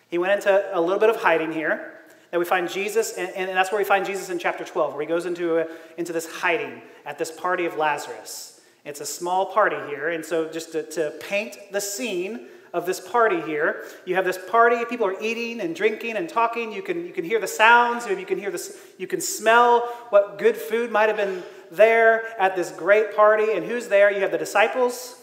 He 0.09 0.17
went 0.17 0.33
into 0.33 0.69
a 0.73 0.81
little 0.81 0.99
bit 0.99 1.09
of 1.09 1.17
hiding 1.17 1.51
here. 1.51 2.00
That 2.31 2.39
we 2.39 2.45
find 2.45 2.69
Jesus, 2.69 3.13
and, 3.13 3.29
and 3.35 3.49
that's 3.49 3.71
where 3.71 3.79
we 3.79 3.85
find 3.85 4.05
Jesus 4.05 4.29
in 4.29 4.39
chapter 4.39 4.63
12, 4.63 4.93
where 4.93 5.01
he 5.01 5.07
goes 5.07 5.25
into, 5.25 5.59
a, 5.59 5.67
into 5.97 6.13
this 6.13 6.25
hiding 6.25 6.81
at 7.05 7.17
this 7.17 7.31
party 7.31 7.65
of 7.65 7.77
Lazarus. 7.77 8.61
It's 8.85 9.01
a 9.01 9.05
small 9.05 9.47
party 9.47 9.77
here, 9.87 10.09
and 10.09 10.25
so 10.25 10.49
just 10.49 10.71
to, 10.71 10.83
to 10.91 11.11
paint 11.19 11.57
the 11.71 11.81
scene 11.81 12.47
of 12.73 12.85
this 12.85 12.99
party 12.99 13.41
here. 13.41 13.85
You 14.05 14.15
have 14.15 14.25
this 14.25 14.39
party, 14.49 14.85
people 14.85 15.05
are 15.05 15.21
eating 15.21 15.59
and 15.61 15.75
drinking 15.75 16.15
and 16.15 16.29
talking. 16.29 16.71
You 16.71 16.81
can, 16.81 17.05
you 17.05 17.11
can 17.11 17.25
hear 17.25 17.39
the 17.39 17.47
sounds, 17.47 18.07
you 18.07 18.25
can 18.25 18.37
hear 18.37 18.51
this, 18.51 18.77
you 18.97 19.07
can 19.07 19.21
smell 19.21 19.81
what 20.09 20.37
good 20.37 20.55
food 20.55 20.91
might 20.91 21.09
have 21.09 21.17
been 21.17 21.43
there 21.69 22.39
at 22.39 22.55
this 22.55 22.71
great 22.71 23.15
party. 23.15 23.53
And 23.53 23.65
who's 23.65 23.87
there? 23.87 24.11
You 24.11 24.21
have 24.21 24.31
the 24.31 24.37
disciples, 24.37 25.21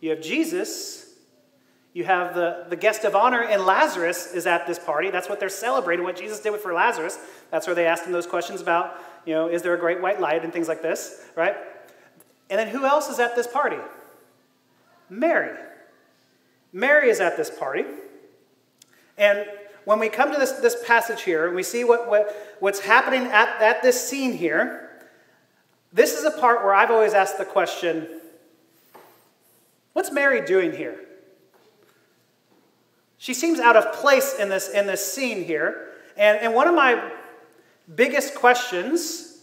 you 0.00 0.10
have 0.10 0.20
Jesus, 0.20 1.05
you 1.96 2.04
have 2.04 2.34
the, 2.34 2.66
the 2.68 2.76
guest 2.76 3.04
of 3.04 3.16
honor, 3.16 3.42
and 3.42 3.64
Lazarus 3.64 4.34
is 4.34 4.46
at 4.46 4.66
this 4.66 4.78
party. 4.78 5.10
That's 5.10 5.30
what 5.30 5.40
they're 5.40 5.48
celebrating, 5.48 6.04
what 6.04 6.14
Jesus 6.14 6.38
did 6.40 6.54
for 6.60 6.74
Lazarus. 6.74 7.18
That's 7.50 7.66
where 7.66 7.74
they 7.74 7.86
asked 7.86 8.04
him 8.04 8.12
those 8.12 8.26
questions 8.26 8.60
about, 8.60 9.00
you 9.24 9.32
know, 9.32 9.48
is 9.48 9.62
there 9.62 9.72
a 9.72 9.78
great 9.78 10.02
white 10.02 10.20
light 10.20 10.44
and 10.44 10.52
things 10.52 10.68
like 10.68 10.82
this, 10.82 11.24
right? 11.36 11.56
And 12.50 12.58
then 12.58 12.68
who 12.68 12.84
else 12.84 13.08
is 13.08 13.18
at 13.18 13.34
this 13.34 13.46
party? 13.46 13.78
Mary. 15.08 15.56
Mary 16.70 17.08
is 17.08 17.18
at 17.18 17.38
this 17.38 17.48
party. 17.48 17.86
And 19.16 19.46
when 19.86 19.98
we 19.98 20.10
come 20.10 20.30
to 20.30 20.38
this, 20.38 20.52
this 20.52 20.76
passage 20.86 21.22
here 21.22 21.46
and 21.46 21.56
we 21.56 21.62
see 21.62 21.82
what, 21.82 22.10
what, 22.10 22.56
what's 22.60 22.80
happening 22.80 23.22
at, 23.22 23.62
at 23.62 23.82
this 23.82 24.06
scene 24.06 24.34
here, 24.34 24.90
this 25.94 26.12
is 26.12 26.24
a 26.24 26.30
part 26.30 26.62
where 26.62 26.74
I've 26.74 26.90
always 26.90 27.14
asked 27.14 27.38
the 27.38 27.46
question 27.46 28.06
what's 29.94 30.12
Mary 30.12 30.44
doing 30.44 30.72
here? 30.72 31.05
She 33.18 33.34
seems 33.34 33.58
out 33.58 33.76
of 33.76 33.92
place 33.94 34.34
in 34.38 34.48
this, 34.48 34.68
in 34.68 34.86
this 34.86 35.12
scene 35.12 35.44
here. 35.44 35.88
And, 36.16 36.38
and 36.38 36.54
one 36.54 36.68
of 36.68 36.74
my 36.74 37.12
biggest 37.94 38.34
questions 38.34 39.38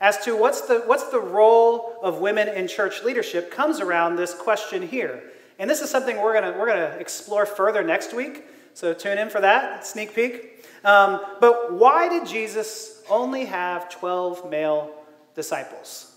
as 0.00 0.18
to 0.24 0.36
what's 0.36 0.62
the, 0.62 0.80
what's 0.80 1.10
the 1.10 1.20
role 1.20 1.96
of 2.02 2.18
women 2.18 2.48
in 2.48 2.68
church 2.68 3.02
leadership 3.02 3.50
comes 3.50 3.80
around 3.80 4.16
this 4.16 4.34
question 4.34 4.86
here. 4.86 5.22
And 5.58 5.70
this 5.70 5.80
is 5.80 5.90
something 5.90 6.20
we're 6.20 6.38
going 6.38 6.58
we're 6.58 6.66
gonna 6.66 6.96
explore 6.98 7.46
further 7.46 7.82
next 7.82 8.12
week. 8.14 8.44
So 8.74 8.92
tune 8.92 9.18
in 9.18 9.30
for 9.30 9.40
that, 9.40 9.86
sneak 9.86 10.14
peek. 10.14 10.66
Um, 10.84 11.20
but 11.40 11.72
why 11.72 12.08
did 12.08 12.26
Jesus 12.26 13.02
only 13.08 13.44
have 13.46 13.88
12 13.90 14.50
male 14.50 14.92
disciples. 15.34 16.14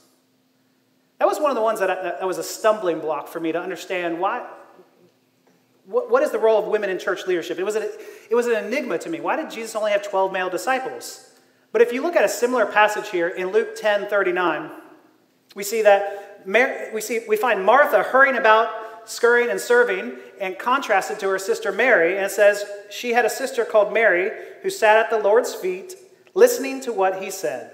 That 1.20 1.28
was 1.28 1.40
one 1.40 1.50
of 1.50 1.56
the 1.56 1.62
ones 1.62 1.80
that, 1.80 1.90
I, 1.90 1.96
that 2.04 2.28
was 2.28 2.38
a 2.38 2.44
stumbling 2.44 3.00
block 3.00 3.28
for 3.28 3.40
me 3.40 3.52
to 3.52 3.60
understand 3.60 4.20
why. 4.20 4.48
What, 5.88 6.12
what 6.12 6.22
is 6.22 6.32
the 6.32 6.40
role 6.40 6.60
of 6.62 6.68
women 6.68 6.90
in 6.90 7.00
church 7.00 7.26
leadership? 7.26 7.58
It 7.58 7.64
was, 7.64 7.76
it 7.76 8.36
was 8.36 8.46
an 8.48 8.66
enigma 8.66 8.98
to 9.00 9.10
me. 9.10 9.22
Why 9.22 9.38
did 9.38 9.50
Jesus 9.50 9.76
only 9.76 9.92
have 9.92 10.08
12 10.08 10.32
male 10.32 10.50
disciples? 10.50 11.32
But 11.72 11.82
if 11.82 11.94
you 11.94 12.02
look 12.02 12.16
at 12.16 12.26
a 12.26 12.30
similar 12.30 12.66
passage 12.66 13.10
here 13.10 13.30
in 13.30 13.52
Luke 13.52 13.76
10 13.76 14.08
39, 14.08 14.70
we 15.56 15.64
see 15.64 15.82
that 15.82 16.46
Mary, 16.46 16.94
we, 16.94 17.02
see, 17.02 17.22
we 17.28 17.38
find 17.38 17.64
Martha 17.66 18.04
hurrying 18.04 18.38
about, 18.38 18.70
scurrying 19.10 19.50
and 19.50 19.60
serving, 19.60 20.18
and 20.40 20.60
contrasted 20.60 21.20
to 21.20 21.30
her 21.30 21.40
sister 21.40 21.72
Mary. 21.72 22.18
And 22.18 22.26
it 22.26 22.32
says 22.32 22.66
she 22.90 23.12
had 23.12 23.26
a 23.26 23.30
sister 23.30 23.66
called 23.66 23.94
Mary 23.94 24.32
who 24.62 24.70
sat 24.70 24.98
at 24.98 25.10
the 25.10 25.20
Lord's 25.20 25.54
feet, 25.54 25.96
listening 26.34 26.82
to 26.82 26.94
what 26.94 27.22
he 27.22 27.32
said. 27.32 27.72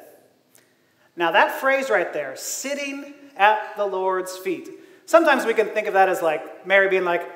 Now, 1.15 1.31
that 1.31 1.59
phrase 1.59 1.89
right 1.89 2.11
there, 2.13 2.35
sitting 2.35 3.13
at 3.37 3.75
the 3.75 3.85
Lord's 3.85 4.37
feet, 4.37 4.69
sometimes 5.05 5.45
we 5.45 5.53
can 5.53 5.67
think 5.69 5.87
of 5.87 5.93
that 5.93 6.09
as 6.09 6.21
like 6.21 6.65
Mary 6.65 6.89
being 6.89 7.05
like, 7.05 7.27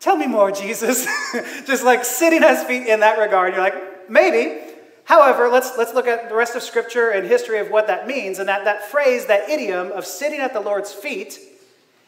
Tell 0.00 0.16
me 0.16 0.26
more, 0.26 0.52
Jesus. 0.52 1.06
Just 1.66 1.84
like 1.84 2.04
sitting 2.04 2.42
at 2.42 2.56
his 2.56 2.64
feet 2.64 2.86
in 2.86 3.00
that 3.00 3.18
regard. 3.18 3.54
You're 3.54 3.62
like, 3.62 4.10
maybe. 4.10 4.60
However, 5.04 5.48
let's, 5.48 5.76
let's 5.78 5.94
look 5.94 6.06
at 6.06 6.28
the 6.28 6.34
rest 6.34 6.56
of 6.56 6.62
Scripture 6.62 7.10
and 7.10 7.26
history 7.26 7.58
of 7.58 7.70
what 7.70 7.86
that 7.86 8.06
means. 8.06 8.38
And 8.38 8.48
that, 8.48 8.64
that 8.64 8.90
phrase, 8.90 9.26
that 9.26 9.48
idiom 9.48 9.92
of 9.92 10.04
sitting 10.04 10.40
at 10.40 10.52
the 10.52 10.60
Lord's 10.60 10.92
feet, 10.92 11.38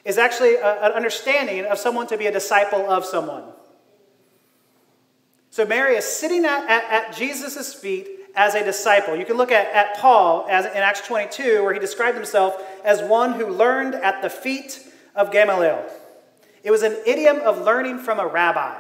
is 0.05 0.19
actually 0.19 0.55
a, 0.57 0.85
an 0.85 0.93
understanding 0.93 1.65
of 1.67 1.79
someone 1.79 2.07
to 2.09 2.17
be 2.17 2.27
a 2.27 2.33
disciple 2.33 2.91
of 2.91 3.05
someone. 3.05 3.45
So 5.51 5.65
Mary 5.65 5.97
is 5.97 6.05
sitting 6.05 6.45
at, 6.45 6.69
at, 6.69 6.85
at 6.91 7.17
Jesus' 7.17 7.75
feet 7.75 8.09
as 8.35 8.55
a 8.55 8.65
disciple. 8.65 9.17
You 9.17 9.25
can 9.25 9.37
look 9.37 9.53
at, 9.53 9.67
at 9.75 9.97
Paul 9.99 10.47
as 10.49 10.67
in 10.67 10.77
Acts 10.77 11.07
22, 11.07 11.63
where 11.63 11.75
he 11.75 11.81
described 11.81 12.17
himself 12.17 12.61
as 12.85 13.03
one 13.03 13.35
who 13.35 13.47
learned 13.47 13.95
at 13.95 14.23
the 14.23 14.31
feet 14.31 14.85
of 15.15 15.33
Gamaliel. 15.33 15.85
It 16.69 16.71
was 16.71 16.83
an 16.83 16.99
idiom 17.07 17.39
of 17.39 17.63
learning 17.63 18.01
from 18.01 18.21
a 18.21 18.27
rabbi. 18.27 18.79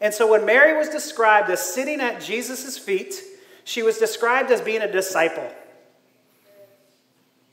And 0.00 0.12
so 0.12 0.26
when 0.26 0.44
Mary 0.44 0.76
was 0.76 0.88
described 0.88 1.48
as 1.48 1.60
sitting 1.60 2.00
at 2.00 2.20
Jesus' 2.20 2.76
feet, 2.76 3.22
she 3.62 3.84
was 3.84 3.98
described 3.98 4.50
as 4.50 4.60
being 4.60 4.82
a 4.82 4.90
disciple, 4.90 5.48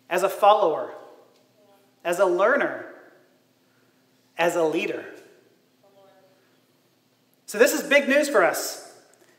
as 0.09 0.23
a 0.23 0.29
follower, 0.29 0.95
as 2.03 2.17
a 2.17 2.25
learner, 2.25 2.87
as 4.35 4.55
a 4.55 4.63
leader. 4.63 5.05
So 7.45 7.59
this 7.59 7.71
is 7.71 7.83
big 7.83 8.09
news 8.09 8.27
for 8.27 8.43
us. 8.43 8.91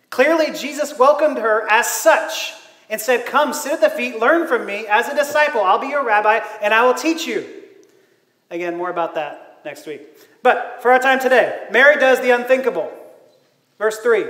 Clearly, 0.09 0.53
Jesus 0.57 0.97
welcomed 0.97 1.39
her 1.39 1.69
as 1.69 1.89
such 1.89 2.53
and 2.89 3.01
said, 3.01 3.27
Come, 3.27 3.53
sit 3.53 3.73
at 3.73 3.81
the 3.81 3.91
feet, 3.91 4.21
learn 4.21 4.47
from 4.47 4.67
me 4.67 4.87
as 4.87 5.09
a 5.09 5.17
disciple. 5.17 5.63
I'll 5.63 5.81
be 5.81 5.89
your 5.89 6.05
rabbi, 6.05 6.39
and 6.63 6.73
I 6.73 6.85
will 6.87 6.95
teach 6.95 7.27
you. 7.27 7.45
Again, 8.53 8.77
more 8.77 8.91
about 8.91 9.17
that 9.17 9.63
next 9.65 9.85
week. 9.85 10.03
But 10.43 10.79
for 10.81 10.93
our 10.93 10.99
time 10.99 11.19
today, 11.19 11.67
Mary 11.71 11.97
does 11.97 12.21
the 12.21 12.31
unthinkable. 12.31 12.93
Verse 13.79 13.99
3 13.99 14.27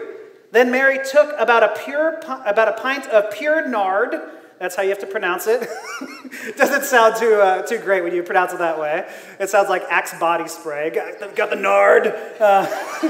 Then 0.53 0.71
Mary 0.71 0.99
took 1.05 1.35
about 1.38 1.62
a, 1.62 1.75
pure, 1.85 2.19
about 2.47 2.69
a 2.69 2.73
pint 2.73 3.07
of 3.09 3.33
pure 3.33 3.67
nard. 3.67 4.15
That's 4.59 4.75
how 4.75 4.83
you 4.83 4.88
have 4.88 4.99
to 5.00 5.07
pronounce 5.07 5.47
it. 5.47 5.69
Doesn't 6.57 6.85
sound 6.85 7.17
too, 7.17 7.35
uh, 7.35 7.62
too 7.62 7.79
great 7.79 8.03
when 8.03 8.12
you 8.12 8.25
pronounce 8.25 8.53
it 8.53 8.59
that 8.59 8.79
way. 8.79 9.09
It 9.38 9.49
sounds 9.50 9.69
like 9.69 9.83
Axe 9.88 10.19
body 10.19 10.49
spray. 10.49 10.91
Got, 10.91 11.37
got 11.37 11.50
the 11.50 11.57
nard. 11.57 12.09
Uh, 12.09 12.67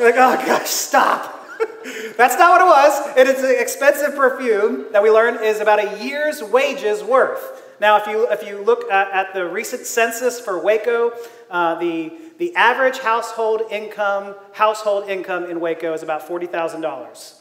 like, 0.00 0.16
oh 0.16 0.42
gosh, 0.44 0.68
stop. 0.68 1.46
That's 2.16 2.36
not 2.36 2.50
what 2.50 2.60
it 2.60 2.64
was. 2.64 3.16
It 3.16 3.26
is 3.28 3.44
an 3.44 3.54
expensive 3.56 4.16
perfume 4.16 4.86
that 4.92 5.02
we 5.02 5.10
learn 5.10 5.42
is 5.44 5.60
about 5.60 5.78
a 5.78 6.04
year's 6.04 6.42
wages 6.42 7.04
worth. 7.04 7.62
Now, 7.80 7.96
if 7.96 8.06
you, 8.06 8.30
if 8.30 8.46
you 8.46 8.62
look 8.62 8.90
at, 8.90 9.10
at 9.10 9.34
the 9.34 9.46
recent 9.46 9.86
census 9.86 10.40
for 10.40 10.58
Waco, 10.62 11.12
uh, 11.50 11.74
the, 11.76 12.12
the 12.38 12.54
average 12.54 12.98
household 12.98 13.62
income, 13.70 14.34
household 14.52 15.08
income 15.08 15.44
in 15.44 15.60
Waco 15.60 15.92
is 15.92 16.02
about 16.02 16.26
$40,000. 16.26 17.40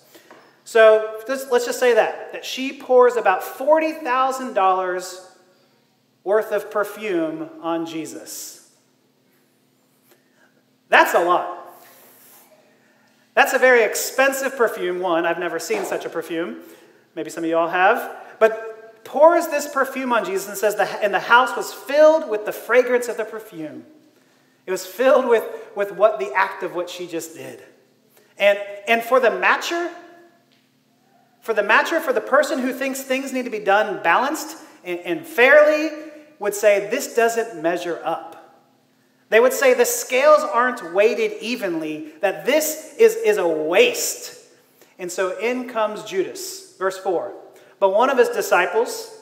So 0.66 1.20
let's 1.28 1.66
just 1.66 1.80
say 1.80 1.94
that, 1.94 2.32
that 2.32 2.46
she 2.46 2.74
pours 2.74 3.16
about 3.16 3.42
$40,000 3.42 5.30
worth 6.24 6.52
of 6.52 6.72
perfume 6.72 7.50
on 7.62 7.86
Jesus. 7.86 8.72
That's 10.90 11.14
a 11.14 11.24
lot. 11.24 11.60
That's 13.34 13.54
a 13.54 13.60
very 13.60 13.84
expensive 13.84 14.56
perfume, 14.56 15.00
one. 15.00 15.26
I've 15.26 15.40
never 15.40 15.60
seen 15.60 15.86
such 15.86 16.06
a 16.06 16.10
perfume. 16.10 16.60
Maybe 17.16 17.30
some 17.30 17.44
of 17.44 17.50
you 17.50 17.58
all 17.58 17.68
have. 17.68 18.16
But 18.40 18.73
pours 19.04 19.48
this 19.48 19.68
perfume 19.68 20.14
on 20.14 20.26
Jesus 20.26 20.48
and 20.48 20.58
says, 20.58 20.76
and 21.02 21.14
the 21.14 21.20
house 21.20 21.56
was 21.56 21.74
filled 21.74 22.30
with 22.30 22.46
the 22.46 22.52
fragrance 22.52 23.08
of 23.08 23.18
the 23.18 23.26
perfume. 23.26 23.86
It 24.66 24.72
was 24.72 24.86
filled 24.86 25.28
with, 25.28 25.44
with 25.76 25.92
what 25.92 26.20
the 26.20 26.32
act 26.34 26.64
of 26.64 26.74
what 26.74 26.90
she 26.90 27.08
just 27.08 27.36
did. 27.36 27.62
And, 28.38 28.58
and 28.88 29.04
for 29.04 29.20
the 29.20 29.30
matcher, 29.30 29.92
for 31.42 31.54
the 31.54 31.62
matcher, 31.62 32.02
for 32.02 32.14
the 32.14 32.22
person 32.22 32.60
who 32.60 32.74
thinks 32.74 33.02
things 33.02 33.34
need 33.34 33.44
to 33.44 33.52
be 33.52 33.60
done 33.60 34.02
balanced 34.02 34.58
and, 34.84 35.00
and 35.00 35.28
fairly, 35.28 36.12
would 36.40 36.54
say 36.54 36.90
this 36.90 37.16
doesn't 37.16 37.62
measure 37.62 38.02
up. 38.04 38.34
They 39.30 39.40
would 39.40 39.54
say 39.54 39.74
the 39.74 39.86
scales 39.86 40.42
aren't 40.42 40.94
weighted 40.94 41.34
evenly, 41.42 42.14
that 42.22 42.46
this 42.46 42.96
is, 42.98 43.16
is 43.16 43.38
a 43.38 43.48
waste. 43.48 44.40
And 45.00 45.12
so 45.12 45.38
in 45.40 45.68
comes 45.68 46.04
Judas, 46.04 46.76
verse 46.78 46.98
4. 46.98 47.34
But 47.84 47.94
one 47.94 48.10
of 48.10 48.18
his 48.18 48.30
disciples, 48.30 49.14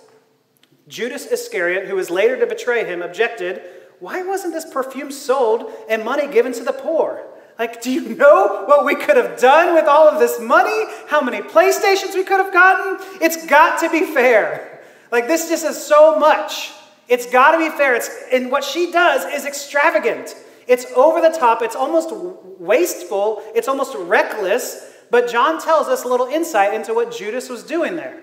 Judas 0.88 1.26
Iscariot, 1.26 1.88
who 1.88 1.96
was 1.96 2.12
later 2.12 2.40
to 2.40 2.46
betray 2.46 2.86
him, 2.86 3.02
objected, 3.02 3.60
Why 4.00 4.22
wasn't 4.22 4.54
this 4.54 4.72
perfume 4.72 5.12
sold 5.12 5.74
and 5.90 6.06
money 6.06 6.32
given 6.32 6.54
to 6.54 6.64
the 6.64 6.72
poor? 6.72 7.26
Like, 7.58 7.82
do 7.82 7.90
you 7.92 8.16
know 8.16 8.66
what 8.66 8.86
we 8.86 8.94
could 8.94 9.18
have 9.18 9.40
done 9.40 9.74
with 9.74 9.86
all 9.86 10.08
of 10.08 10.20
this 10.20 10.40
money? 10.40 10.86
How 11.08 11.22
many 11.22 11.40
PlayStations 11.40 12.14
we 12.14 12.24
could 12.24 12.38
have 12.38 12.54
gotten? 12.54 13.04
It's 13.20 13.48
got 13.48 13.80
to 13.80 13.90
be 13.90 14.06
fair. 14.14 14.84
Like, 15.12 15.26
this 15.26 15.50
just 15.50 15.66
is 15.66 15.84
so 15.84 16.20
much. 16.20 16.72
It's 17.08 17.26
got 17.26 17.54
to 17.54 17.58
be 17.58 17.76
fair. 17.76 17.96
It's, 17.96 18.12
and 18.32 18.52
what 18.52 18.64
she 18.64 18.92
does 18.92 19.26
is 19.34 19.48
extravagant. 19.48 20.36
It's 20.68 20.86
over 20.96 21.20
the 21.20 21.36
top. 21.36 21.64
It's 21.64 21.76
almost 21.76 22.12
wasteful. 22.60 23.42
It's 23.56 23.68
almost 23.68 23.96
reckless. 23.98 24.86
But 25.10 25.32
John 25.32 25.60
tells 25.60 25.88
us 25.88 26.04
a 26.04 26.08
little 26.08 26.28
insight 26.28 26.76
into 26.76 26.94
what 26.94 27.12
Judas 27.12 27.50
was 27.50 27.64
doing 27.64 27.96
there. 27.96 28.22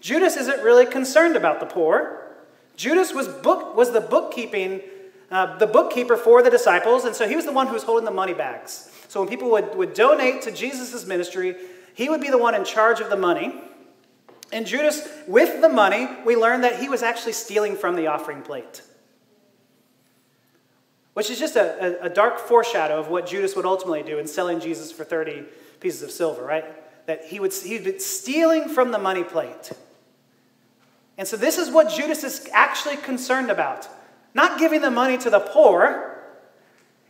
Judas 0.00 0.36
isn't 0.36 0.62
really 0.62 0.86
concerned 0.86 1.36
about 1.36 1.60
the 1.60 1.66
poor. 1.66 2.36
Judas 2.76 3.12
was, 3.12 3.28
book, 3.28 3.76
was 3.76 3.92
the 3.92 4.00
bookkeeping 4.00 4.80
uh, 5.30 5.58
the 5.58 5.66
bookkeeper 5.66 6.16
for 6.16 6.42
the 6.42 6.50
disciples, 6.50 7.04
and 7.04 7.14
so 7.14 7.28
he 7.28 7.36
was 7.36 7.44
the 7.44 7.52
one 7.52 7.66
who 7.66 7.74
was 7.74 7.82
holding 7.82 8.06
the 8.06 8.10
money 8.10 8.32
bags. 8.32 8.90
So 9.08 9.20
when 9.20 9.28
people 9.28 9.50
would, 9.50 9.74
would 9.74 9.94
donate 9.94 10.42
to 10.42 10.50
Jesus' 10.50 11.06
ministry, 11.06 11.54
he 11.94 12.08
would 12.08 12.20
be 12.20 12.30
the 12.30 12.38
one 12.38 12.54
in 12.54 12.64
charge 12.64 13.00
of 13.00 13.10
the 13.10 13.16
money. 13.16 13.54
And 14.52 14.66
Judas, 14.66 15.06
with 15.26 15.60
the 15.60 15.68
money, 15.68 16.08
we 16.24 16.34
learned 16.34 16.64
that 16.64 16.80
he 16.80 16.88
was 16.88 17.02
actually 17.02 17.34
stealing 17.34 17.76
from 17.76 17.96
the 17.96 18.06
offering 18.06 18.40
plate. 18.40 18.82
Which 21.12 21.28
is 21.30 21.38
just 21.38 21.56
a, 21.56 22.02
a, 22.02 22.06
a 22.06 22.08
dark 22.08 22.38
foreshadow 22.38 22.98
of 22.98 23.08
what 23.08 23.26
Judas 23.26 23.54
would 23.54 23.66
ultimately 23.66 24.02
do 24.02 24.18
in 24.18 24.26
selling 24.26 24.60
Jesus 24.60 24.90
for 24.92 25.04
30 25.04 25.44
pieces 25.80 26.02
of 26.02 26.10
silver, 26.10 26.42
right? 26.42 26.64
That 27.06 27.24
he 27.26 27.40
would 27.40 27.52
he'd 27.52 27.84
be 27.84 27.98
stealing 27.98 28.68
from 28.68 28.92
the 28.92 28.98
money 28.98 29.24
plate. 29.24 29.72
And 31.18 31.26
so 31.26 31.36
this 31.36 31.58
is 31.58 31.70
what 31.70 31.90
Judas 31.90 32.24
is 32.24 32.48
actually 32.52 32.96
concerned 32.96 33.50
about. 33.50 33.88
Not 34.34 34.58
giving 34.58 34.80
the 34.80 34.90
money 34.90 35.18
to 35.18 35.30
the 35.30 35.40
poor. 35.40 36.22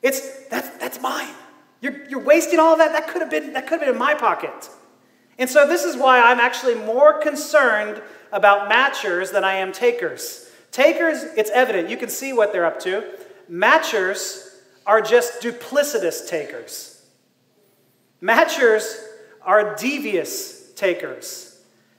It's 0.02 0.46
that's 0.46 0.70
that's 0.78 1.00
mine. 1.00 1.34
You're, 1.80 2.08
you're 2.08 2.24
wasting 2.24 2.58
all 2.58 2.72
of 2.72 2.78
that. 2.78 2.92
That 2.92 3.08
could 3.08 3.20
have 3.20 3.30
been 3.30 3.52
that 3.52 3.66
could 3.66 3.78
have 3.78 3.80
been 3.80 3.90
in 3.90 3.98
my 3.98 4.14
pocket. 4.14 4.70
And 5.38 5.48
so 5.48 5.68
this 5.68 5.84
is 5.84 5.96
why 5.96 6.20
I'm 6.20 6.40
actually 6.40 6.74
more 6.74 7.20
concerned 7.20 8.02
about 8.32 8.70
matchers 8.70 9.30
than 9.30 9.44
I 9.44 9.54
am 9.54 9.72
takers. 9.72 10.50
Takers, 10.72 11.22
it's 11.36 11.50
evident. 11.50 11.88
You 11.88 11.96
can 11.96 12.08
see 12.08 12.32
what 12.32 12.52
they're 12.52 12.66
up 12.66 12.80
to. 12.80 13.04
Matchers 13.50 14.56
are 14.86 15.00
just 15.00 15.40
duplicitous 15.40 16.28
takers. 16.28 17.06
Matchers 18.20 19.00
are 19.42 19.76
devious 19.76 20.72
takers. 20.72 21.47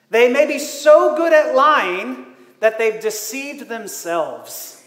They 0.10 0.32
may 0.32 0.46
be 0.46 0.60
so 0.60 1.16
good 1.16 1.34
at 1.34 1.56
lying 1.56 2.26
that 2.60 2.78
they've 2.78 3.00
deceived 3.00 3.70
themselves. 3.70 4.84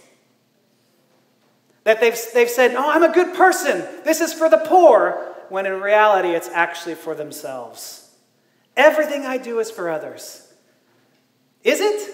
That 1.85 2.01
they've, 2.01 2.19
they've 2.35 2.51
said, 2.51 2.75
Oh, 2.75 2.91
I'm 2.91 3.03
a 3.03 3.13
good 3.13 3.35
person. 3.35 3.87
This 4.05 4.21
is 4.21 4.33
for 4.33 4.49
the 4.49 4.59
poor. 4.59 5.35
When 5.49 5.67
in 5.67 5.81
reality, 5.81 6.31
it's 6.31 6.49
actually 6.49 6.95
for 6.95 7.15
themselves. 7.15 8.11
Everything 8.77 9.27
I 9.27 9.37
do 9.37 9.59
is 9.59 9.71
for 9.71 9.91
others. 9.91 10.51
Is 11.63 11.81
it? 11.81 12.11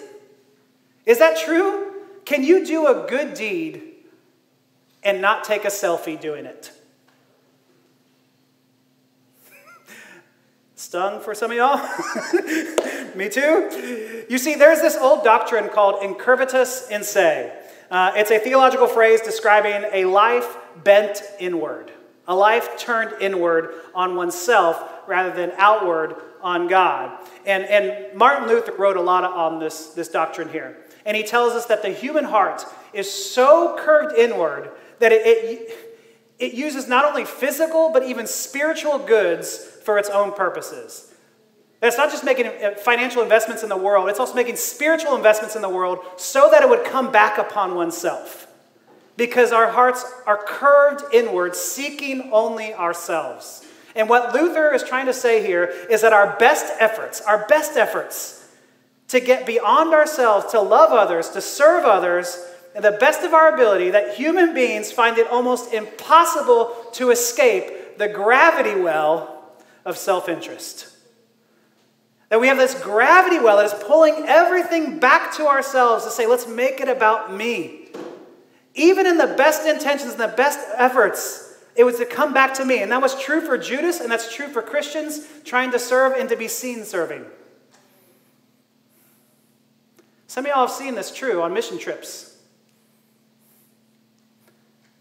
Is 1.06 1.18
that 1.18 1.38
true? 1.38 1.92
Can 2.24 2.42
you 2.42 2.66
do 2.66 2.86
a 2.86 3.06
good 3.08 3.34
deed 3.34 3.82
and 5.02 5.22
not 5.22 5.44
take 5.44 5.64
a 5.64 5.68
selfie 5.68 6.20
doing 6.20 6.44
it? 6.44 6.72
Stung 10.78 11.20
for 11.20 11.34
some 11.34 11.50
of 11.50 11.56
y'all? 11.56 11.76
Me 13.16 13.28
too? 13.28 14.24
You 14.28 14.38
see, 14.38 14.54
there's 14.54 14.80
this 14.80 14.96
old 14.96 15.24
doctrine 15.24 15.70
called 15.70 15.96
incurvatus 16.02 16.88
in 16.88 17.02
se. 17.02 17.52
Uh, 17.90 18.12
it's 18.14 18.30
a 18.30 18.38
theological 18.38 18.86
phrase 18.86 19.20
describing 19.20 19.90
a 19.92 20.04
life 20.04 20.56
bent 20.84 21.24
inward, 21.40 21.90
a 22.28 22.34
life 22.36 22.78
turned 22.78 23.20
inward 23.20 23.74
on 23.92 24.14
oneself 24.14 24.80
rather 25.08 25.34
than 25.34 25.50
outward 25.56 26.14
on 26.42 26.68
God. 26.68 27.26
And, 27.44 27.64
and 27.64 28.16
Martin 28.16 28.46
Luther 28.46 28.72
wrote 28.78 28.96
a 28.96 29.02
lot 29.02 29.24
on 29.24 29.58
this, 29.58 29.88
this 29.88 30.06
doctrine 30.06 30.48
here. 30.48 30.76
And 31.04 31.16
he 31.16 31.24
tells 31.24 31.54
us 31.54 31.66
that 31.66 31.82
the 31.82 31.90
human 31.90 32.22
heart 32.22 32.64
is 32.92 33.10
so 33.10 33.76
curved 33.80 34.16
inward 34.16 34.70
that 35.00 35.10
it, 35.10 35.22
it, 35.26 35.78
it 36.38 36.54
uses 36.54 36.86
not 36.86 37.04
only 37.04 37.24
physical 37.24 37.90
but 37.90 38.04
even 38.04 38.28
spiritual 38.28 39.00
goods 39.00 39.77
for 39.88 39.96
its 39.96 40.10
own 40.10 40.30
purposes. 40.32 41.10
That 41.80 41.86
it's 41.86 41.96
not 41.96 42.10
just 42.10 42.22
making 42.22 42.48
uh, 42.48 42.74
financial 42.74 43.22
investments 43.22 43.62
in 43.62 43.70
the 43.70 43.76
world, 43.78 44.10
it's 44.10 44.20
also 44.20 44.34
making 44.34 44.56
spiritual 44.56 45.16
investments 45.16 45.56
in 45.56 45.62
the 45.62 45.68
world 45.70 46.00
so 46.18 46.50
that 46.50 46.62
it 46.62 46.68
would 46.68 46.84
come 46.84 47.10
back 47.10 47.38
upon 47.38 47.74
oneself. 47.74 48.48
Because 49.16 49.50
our 49.50 49.70
hearts 49.70 50.04
are 50.26 50.44
curved 50.44 51.04
inward, 51.14 51.56
seeking 51.56 52.28
only 52.34 52.74
ourselves. 52.74 53.64
And 53.96 54.10
what 54.10 54.34
Luther 54.34 54.74
is 54.74 54.82
trying 54.82 55.06
to 55.06 55.14
say 55.14 55.42
here 55.42 55.72
is 55.88 56.02
that 56.02 56.12
our 56.12 56.36
best 56.38 56.66
efforts, 56.78 57.22
our 57.22 57.46
best 57.46 57.78
efforts 57.78 58.46
to 59.06 59.20
get 59.20 59.46
beyond 59.46 59.94
ourselves, 59.94 60.52
to 60.52 60.60
love 60.60 60.92
others, 60.92 61.30
to 61.30 61.40
serve 61.40 61.86
others, 61.86 62.46
and 62.74 62.84
the 62.84 62.92
best 62.92 63.22
of 63.22 63.32
our 63.32 63.54
ability, 63.54 63.88
that 63.88 64.16
human 64.16 64.52
beings 64.52 64.92
find 64.92 65.16
it 65.16 65.26
almost 65.28 65.72
impossible 65.72 66.76
to 66.92 67.08
escape 67.08 67.96
the 67.96 68.06
gravity 68.06 68.78
well 68.78 69.36
of 69.88 69.96
self 69.96 70.28
interest. 70.28 70.88
That 72.28 72.40
we 72.40 72.48
have 72.48 72.58
this 72.58 72.80
gravity 72.80 73.38
well 73.38 73.56
that 73.56 73.64
is 73.66 73.84
pulling 73.84 74.26
everything 74.26 74.98
back 74.98 75.34
to 75.36 75.46
ourselves 75.46 76.04
to 76.04 76.10
say, 76.10 76.26
let's 76.26 76.46
make 76.46 76.78
it 76.78 76.88
about 76.88 77.34
me. 77.34 77.88
Even 78.74 79.06
in 79.06 79.16
the 79.16 79.26
best 79.26 79.66
intentions 79.66 80.12
and 80.12 80.20
the 80.20 80.28
best 80.28 80.60
efforts, 80.76 81.56
it 81.74 81.84
was 81.84 81.96
to 81.96 82.04
come 82.04 82.34
back 82.34 82.52
to 82.54 82.64
me. 82.64 82.82
And 82.82 82.92
that 82.92 83.00
was 83.00 83.18
true 83.20 83.40
for 83.40 83.56
Judas, 83.56 84.00
and 84.00 84.10
that's 84.10 84.32
true 84.32 84.48
for 84.48 84.60
Christians 84.60 85.26
trying 85.44 85.70
to 85.70 85.78
serve 85.78 86.12
and 86.12 86.28
to 86.28 86.36
be 86.36 86.48
seen 86.48 86.84
serving. 86.84 87.24
Some 90.26 90.44
of 90.44 90.50
y'all 90.50 90.66
have 90.66 90.70
seen 90.70 90.94
this 90.94 91.12
true 91.12 91.40
on 91.40 91.54
mission 91.54 91.78
trips. 91.78 92.36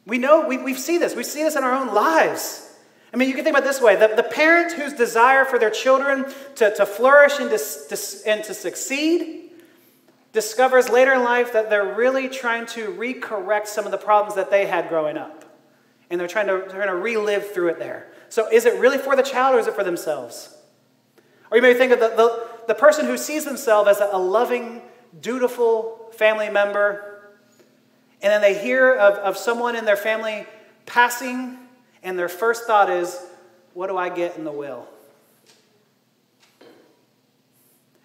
We 0.06 0.18
know, 0.18 0.48
we, 0.48 0.58
we 0.58 0.74
see 0.74 0.98
this. 0.98 1.14
We 1.14 1.24
see 1.24 1.44
this 1.44 1.58
in 1.58 1.66
our 1.66 1.74
own 1.74 1.94
lives. 1.94 2.67
I 3.14 3.18
mean, 3.18 3.30
you 3.30 3.36
can 3.36 3.44
think 3.44 3.56
about 3.56 3.66
this 3.66 3.82
way 3.82 3.96
the, 3.96 4.14
the 4.16 4.24
parent 4.24 4.74
whose 4.74 4.94
desire 4.94 5.46
for 5.46 5.58
their 5.58 5.70
children 5.70 6.26
to, 6.56 6.76
to 6.76 6.86
flourish 6.86 7.40
and 7.40 7.50
to, 7.50 7.58
to, 7.58 8.30
and 8.30 8.44
to 8.44 8.54
succeed 8.54 9.52
discovers 10.34 10.90
later 10.90 11.14
in 11.14 11.24
life 11.24 11.54
that 11.54 11.70
they're 11.70 11.96
really 11.96 12.30
trying 12.30 12.66
to 12.68 12.90
recorrect 12.90 13.68
some 13.68 13.86
of 13.86 13.92
the 13.92 13.98
problems 13.98 14.36
that 14.36 14.52
they 14.52 14.68
had 14.68 14.90
growing 14.90 15.18
up. 15.18 15.46
And 16.10 16.20
they're 16.20 16.28
trying 16.28 16.48
to, 16.48 16.58
they're 16.68 16.84
trying 16.84 16.88
to 16.88 16.96
relive 16.96 17.52
through 17.52 17.70
it 17.70 17.80
there. 17.80 18.12
So, 18.30 18.48
is 18.52 18.66
it 18.66 18.80
really 18.80 18.98
for 18.98 19.16
the 19.16 19.24
child 19.24 19.56
or 19.56 19.60
is 19.60 19.68
it 19.68 19.74
for 19.74 19.84
themselves? 19.84 20.56
Or 21.50 21.58
you 21.58 21.62
may 21.62 21.74
think 21.74 21.92
of 21.92 22.00
the, 22.00 22.10
the, 22.10 22.48
the 22.68 22.76
person 22.76 23.06
who 23.06 23.18
sees 23.18 23.46
themselves 23.46 23.90
as 23.90 24.00
a, 24.00 24.10
a 24.12 24.20
loving, 24.20 24.82
dutiful 25.20 26.12
family 26.16 26.50
member, 26.50 27.32
and 28.22 28.32
then 28.32 28.42
they 28.42 28.62
hear 28.62 28.94
of, 28.94 29.16
of 29.16 29.38
someone 29.38 29.76
in 29.76 29.86
their 29.86 29.98
family 29.98 30.46
passing 30.86 31.58
and 32.04 32.18
their 32.18 32.30
first 32.30 32.66
thought 32.66 32.90
is, 32.90 33.20
what 33.74 33.88
do 33.88 33.98
I 33.98 34.10
get 34.10 34.38
in 34.38 34.44
the 34.44 34.52
will? 34.52 34.88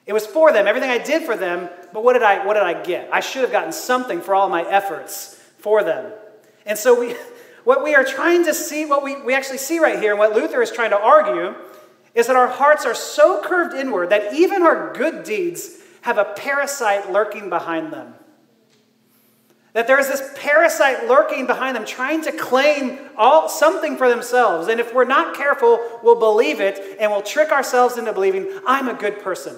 It 0.07 0.13
was 0.13 0.27
for 0.27 0.53
them, 0.53 0.67
everything 0.67 0.91
I 0.91 0.99
did 0.99 1.23
for 1.23 1.37
them, 1.37 1.71
but 1.93 2.03
what 2.03 2.15
did 2.15 2.23
I, 2.23 2.45
what 2.45 2.55
did 2.55 2.65
I 2.65 2.83
get? 2.83 3.09
I 3.13 3.21
should 3.21 3.43
have 3.43 3.53
gotten 3.53 3.73
something 3.73 4.21
for 4.21 4.35
all 4.35 4.49
my 4.49 4.69
efforts 4.69 5.41
for 5.59 5.85
them. 5.85 6.13
And 6.67 6.77
so 6.77 6.99
we, 6.99 7.15
what 7.65 7.85
we 7.85 7.95
are 7.95 8.05
trying 8.05 8.45
to 8.45 8.55
see, 8.55 8.85
what 8.85 9.03
we, 9.03 9.21
we 9.23 9.35
actually 9.35 9.59
see 9.59 9.79
right 9.79 9.99
here, 9.99 10.11
and 10.11 10.19
what 10.19 10.35
Luther 10.35 10.61
is 10.61 10.73
trying 10.73 10.91
to 10.91 11.01
argue, 11.01 11.55
is 12.15 12.27
that 12.27 12.37
our 12.37 12.49
hearts 12.49 12.85
are 12.85 12.95
so 12.95 13.41
curved 13.43 13.75
inward 13.75 14.11
that 14.11 14.35
even 14.35 14.63
our 14.63 14.93
good 14.93 15.25
deeds 15.25 15.79
have 16.03 16.19
a 16.19 16.25
parasite 16.25 17.11
lurking 17.11 17.49
behind 17.49 17.93
them. 17.93 18.15
That 19.73 19.87
there 19.87 19.99
is 19.99 20.09
this 20.09 20.23
parasite 20.37 21.09
lurking 21.09 21.47
behind 21.47 21.77
them, 21.77 21.87
trying 21.87 22.23
to 22.25 22.33
claim 22.33 22.99
all, 23.17 23.49
something 23.49 23.97
for 23.97 24.09
themselves. 24.09 24.69
And 24.69 24.79
if 24.79 24.93
we're 24.95 25.05
not 25.05 25.35
careful, 25.35 25.81
we'll 26.03 26.19
believe 26.19 26.61
it 26.61 26.99
and 27.01 27.11
we'll 27.11 27.23
trick 27.23 27.51
ourselves 27.51 27.97
into 27.97 28.13
believing, 28.13 28.61
I'm 28.67 28.89
a 28.89 28.95
good 28.95 29.21
person. 29.21 29.57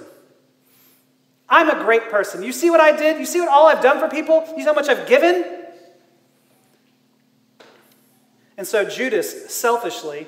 I'm 1.48 1.68
a 1.68 1.82
great 1.84 2.10
person. 2.10 2.42
You 2.42 2.52
see 2.52 2.70
what 2.70 2.80
I 2.80 2.96
did? 2.96 3.18
You 3.18 3.26
see 3.26 3.40
what 3.40 3.48
all 3.48 3.66
I've 3.66 3.82
done 3.82 3.98
for 3.98 4.08
people? 4.08 4.44
You 4.50 4.58
see 4.58 4.64
how 4.64 4.72
much 4.72 4.88
I've 4.88 5.08
given? 5.08 5.64
And 8.56 8.66
so 8.66 8.84
Judas 8.88 9.52
selfishly, 9.52 10.26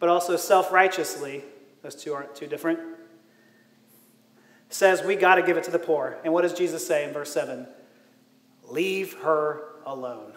but 0.00 0.08
also 0.08 0.36
self 0.36 0.72
righteously, 0.72 1.44
those 1.82 1.94
two 1.94 2.12
aren't 2.12 2.34
too 2.34 2.46
different, 2.46 2.80
says 4.68 5.02
we 5.02 5.14
got 5.14 5.36
to 5.36 5.42
give 5.42 5.56
it 5.56 5.64
to 5.64 5.70
the 5.70 5.78
poor. 5.78 6.18
And 6.24 6.32
what 6.32 6.42
does 6.42 6.52
Jesus 6.52 6.86
say 6.86 7.04
in 7.04 7.12
verse 7.12 7.32
7? 7.32 7.66
Leave 8.68 9.14
her 9.20 9.62
alone. 9.84 10.32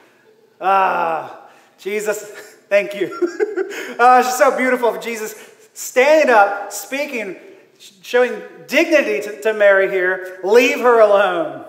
ah, 0.60 1.48
Jesus, 1.78 2.22
thank 2.68 2.94
you. 2.94 3.10
ah, 3.98 4.18
it's 4.18 4.28
just 4.28 4.38
so 4.38 4.56
beautiful 4.56 4.88
of 4.88 5.00
Jesus 5.02 5.34
standing 5.72 6.32
up, 6.32 6.72
speaking, 6.72 7.36
showing 8.02 8.40
dignity 8.66 9.20
to, 9.20 9.40
to 9.42 9.52
Mary 9.52 9.90
here. 9.90 10.40
Leave 10.44 10.80
her 10.80 11.00
alone. 11.00 11.64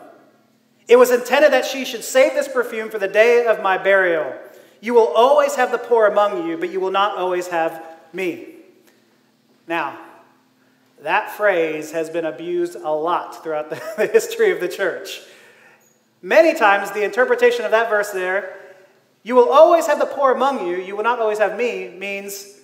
It 0.88 0.98
was 0.98 1.12
intended 1.12 1.54
that 1.54 1.66
she 1.66 1.86
should 1.86 2.04
save 2.04 2.34
this 2.34 2.48
perfume 2.48 2.90
for 2.90 3.00
the 3.00 3.08
day 3.08 3.46
of 3.46 3.62
my 3.62 3.78
burial. 3.78 4.34
You 4.82 4.94
will 4.94 5.08
always 5.08 5.56
have 5.56 5.72
the 5.72 5.78
poor 5.78 6.08
among 6.08 6.46
you, 6.46 6.58
but 6.58 6.70
you 6.70 6.82
will 6.82 6.92
not 6.92 7.18
always 7.18 7.48
have 7.48 7.82
me. 8.12 8.56
Now, 9.66 9.98
that 11.02 11.32
phrase 11.32 11.92
has 11.92 12.10
been 12.10 12.26
abused 12.26 12.76
a 12.76 12.92
lot 12.92 13.44
throughout 13.44 13.70
the, 13.70 13.82
the 13.98 14.08
history 14.08 14.52
of 14.52 14.60
the 14.60 14.68
church. 14.68 15.22
Many 16.24 16.58
times, 16.58 16.90
the 16.92 17.04
interpretation 17.04 17.66
of 17.66 17.72
that 17.72 17.90
verse 17.90 18.12
there, 18.12 18.56
you 19.24 19.36
will 19.36 19.50
always 19.50 19.88
have 19.88 20.00
the 20.00 20.06
poor 20.06 20.32
among 20.32 20.66
you, 20.66 20.78
you 20.78 20.96
will 20.96 21.04
not 21.04 21.20
always 21.20 21.38
have 21.38 21.58
me, 21.58 21.90
means 21.90 22.62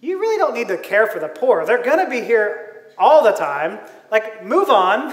you 0.00 0.18
really 0.18 0.38
don't 0.38 0.54
need 0.54 0.68
to 0.68 0.78
care 0.78 1.06
for 1.06 1.18
the 1.18 1.28
poor. 1.28 1.66
They're 1.66 1.84
going 1.84 2.02
to 2.02 2.10
be 2.10 2.22
here 2.22 2.86
all 2.96 3.22
the 3.22 3.32
time. 3.32 3.78
Like, 4.10 4.42
move 4.42 4.70
on. 4.70 5.12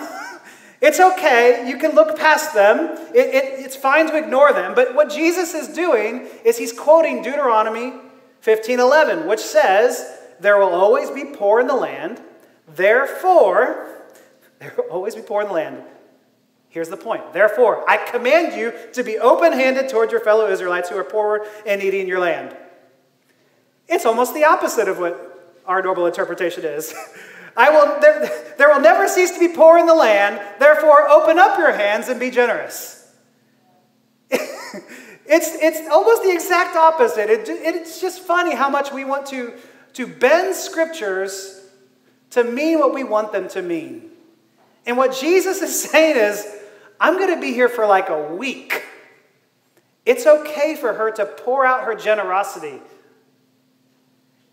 it's 0.82 1.02
okay. 1.02 1.68
You 1.68 1.78
can 1.78 1.96
look 1.96 2.18
past 2.18 2.54
them. 2.54 2.98
It, 3.14 3.36
it, 3.36 3.66
it's 3.66 3.76
fine 3.76 4.08
to 4.08 4.18
ignore 4.18 4.54
them. 4.54 4.74
But 4.74 4.96
what 4.96 5.10
Jesus 5.10 5.54
is 5.54 5.68
doing 5.68 6.28
is 6.46 6.58
he's 6.58 6.72
quoting 6.72 7.22
Deuteronomy 7.24 7.94
15:11, 8.42 9.28
which 9.28 9.40
says, 9.40 10.18
"There 10.40 10.58
will 10.58 10.74
always 10.74 11.10
be 11.10 11.26
poor 11.26 11.60
in 11.60 11.68
the 11.68 11.76
land. 11.76 12.22
Therefore, 12.68 13.88
there 14.60 14.74
will 14.78 14.86
always 14.86 15.16
be 15.16 15.22
poor 15.22 15.42
in 15.42 15.48
the 15.48 15.54
land. 15.54 15.84
Here's 16.76 16.90
the 16.90 16.98
point. 16.98 17.32
Therefore, 17.32 17.90
I 17.90 17.96
command 17.96 18.54
you 18.54 18.74
to 18.92 19.02
be 19.02 19.18
open 19.18 19.54
handed 19.54 19.88
towards 19.88 20.12
your 20.12 20.20
fellow 20.20 20.50
Israelites 20.50 20.90
who 20.90 20.98
are 20.98 21.06
poor 21.06 21.48
and 21.66 21.82
needy 21.82 22.02
in 22.02 22.08
your 22.08 22.20
land. 22.20 22.54
It's 23.88 24.06
almost 24.06 24.34
the 24.34 24.44
opposite 24.44 24.90
of 24.90 25.00
what 25.00 25.56
our 25.66 25.82
normal 25.82 26.06
interpretation 26.06 26.66
is. 26.66 26.94
I 27.56 27.70
will, 27.70 28.02
there, 28.02 28.30
there 28.58 28.68
will 28.68 28.82
never 28.82 29.08
cease 29.08 29.32
to 29.32 29.40
be 29.40 29.48
poor 29.48 29.78
in 29.78 29.86
the 29.86 29.94
land, 29.94 30.42
therefore, 30.60 31.08
open 31.10 31.40
up 31.40 31.58
your 31.58 31.72
hands 31.72 32.10
and 32.10 32.20
be 32.20 32.30
generous. 32.30 33.10
it's, 34.30 35.56
it's 35.56 35.90
almost 35.90 36.24
the 36.24 36.34
exact 36.34 36.76
opposite. 36.76 37.30
It, 37.30 37.48
it's 37.48 38.02
just 38.02 38.20
funny 38.20 38.54
how 38.54 38.70
much 38.70 38.92
we 38.92 39.06
want 39.06 39.28
to, 39.28 39.54
to 39.94 40.08
bend 40.08 40.54
scriptures 40.54 41.70
to 42.32 42.44
mean 42.44 42.80
what 42.80 42.94
we 42.94 43.06
want 43.06 43.32
them 43.32 43.48
to 43.48 43.62
mean. 43.62 44.10
And 44.86 44.98
what 44.98 45.16
Jesus 45.16 45.62
is 45.62 45.82
saying 45.90 46.18
is, 46.18 46.64
I'm 47.00 47.18
going 47.18 47.34
to 47.34 47.42
be 47.42 47.54
here 47.54 47.70
for 47.70 47.86
like 47.86 48.10
a 48.10 48.34
week. 48.34 48.84
It's 50.06 50.26
okay 50.26 50.76
for 50.76 50.94
her 50.94 51.12
to 51.12 51.26
pour 51.26 51.66
out 51.66 51.84
her 51.84 51.96
generosity. 51.96 52.80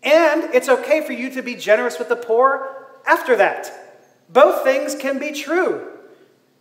And 0.01 0.43
it's 0.53 0.67
okay 0.67 1.05
for 1.05 1.13
you 1.13 1.29
to 1.31 1.41
be 1.41 1.55
generous 1.55 1.99
with 1.99 2.09
the 2.09 2.15
poor 2.15 2.87
after 3.07 3.35
that. 3.37 3.71
Both 4.29 4.63
things 4.63 4.95
can 4.95 5.19
be 5.19 5.31
true. 5.31 5.89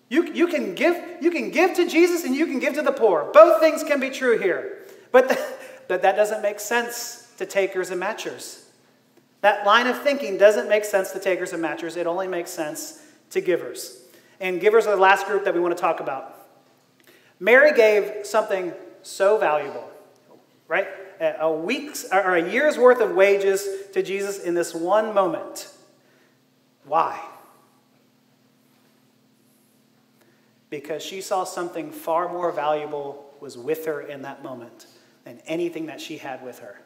You, 0.09 0.33
you, 0.33 0.47
can 0.47 0.75
give, 0.75 1.03
you 1.23 1.31
can 1.31 1.51
give 1.51 1.75
to 1.77 1.88
Jesus 1.88 2.25
and 2.25 2.37
you 2.37 2.47
can 2.47 2.59
give 2.59 2.75
to 2.75 2.83
the 2.83 2.92
poor. 2.92 3.31
Both 3.33 3.61
things 3.61 3.83
can 3.83 3.99
be 3.99 4.11
true 4.11 4.38
here. 4.38 4.85
But, 5.11 5.29
the, 5.29 5.55
but 5.88 6.03
that 6.03 6.14
doesn't 6.14 6.42
make 6.42 6.61
sense 6.61 7.33
to 7.38 7.47
takers 7.47 7.90
and 7.90 8.01
matchers. 8.01 8.64
That 9.40 9.66
line 9.66 9.88
of 9.88 10.01
thinking 10.03 10.38
doesn't 10.38 10.68
make 10.68 10.85
sense 10.85 11.11
to 11.12 11.18
takers 11.18 11.53
and 11.53 11.64
matchers. 11.64 11.97
It 11.97 12.07
only 12.07 12.29
makes 12.29 12.51
sense 12.51 13.03
to 13.31 13.40
givers 13.40 14.02
and 14.43 14.61
givers 14.61 14.87
are 14.87 14.97
the 14.97 15.01
last 15.01 15.27
group 15.27 15.45
that 15.45 15.55
we 15.55 15.61
want 15.61 15.75
to 15.75 15.81
talk 15.81 16.01
about. 16.01 16.37
Mary 17.41 17.73
gave 17.73 18.27
something 18.27 18.75
so 19.03 19.39
valuable, 19.39 19.89
right? 20.69 20.89
A 21.21 21.51
week's 21.51 22.05
or 22.13 22.35
a 22.35 22.51
year's 22.51 22.77
worth 22.77 23.01
of 23.01 23.13
wages 23.13 23.67
to 23.93 24.03
Jesus 24.03 24.41
in 24.41 24.55
this 24.55 24.75
one 24.75 25.15
moment. 25.15 25.73
Why? 26.85 27.25
Because 30.69 31.03
she 31.03 31.21
saw 31.21 31.45
something 31.45 31.93
far 31.93 32.29
more 32.29 32.51
valuable 32.51 33.33
was 33.41 33.57
with 33.57 33.87
her 33.87 34.01
in 34.01 34.23
that 34.23 34.43
moment 34.43 34.87
than 35.25 35.39
anything 35.47 35.87
that 35.87 36.01
she 36.01 36.17
had 36.17 36.45
with 36.45 36.59
her. 36.59 36.81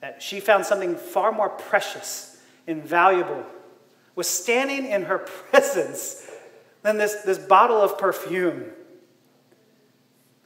That 0.00 0.22
she 0.22 0.38
found 0.38 0.64
something 0.64 0.96
far 0.96 1.32
more 1.32 1.48
precious 1.48 2.40
and 2.68 2.84
valuable 2.84 3.44
was 4.14 4.28
standing 4.28 4.86
in 4.86 5.02
her 5.02 5.18
presence 5.50 6.28
than 6.82 6.98
this, 6.98 7.22
this 7.22 7.38
bottle 7.38 7.80
of 7.80 7.98
perfume. 7.98 8.64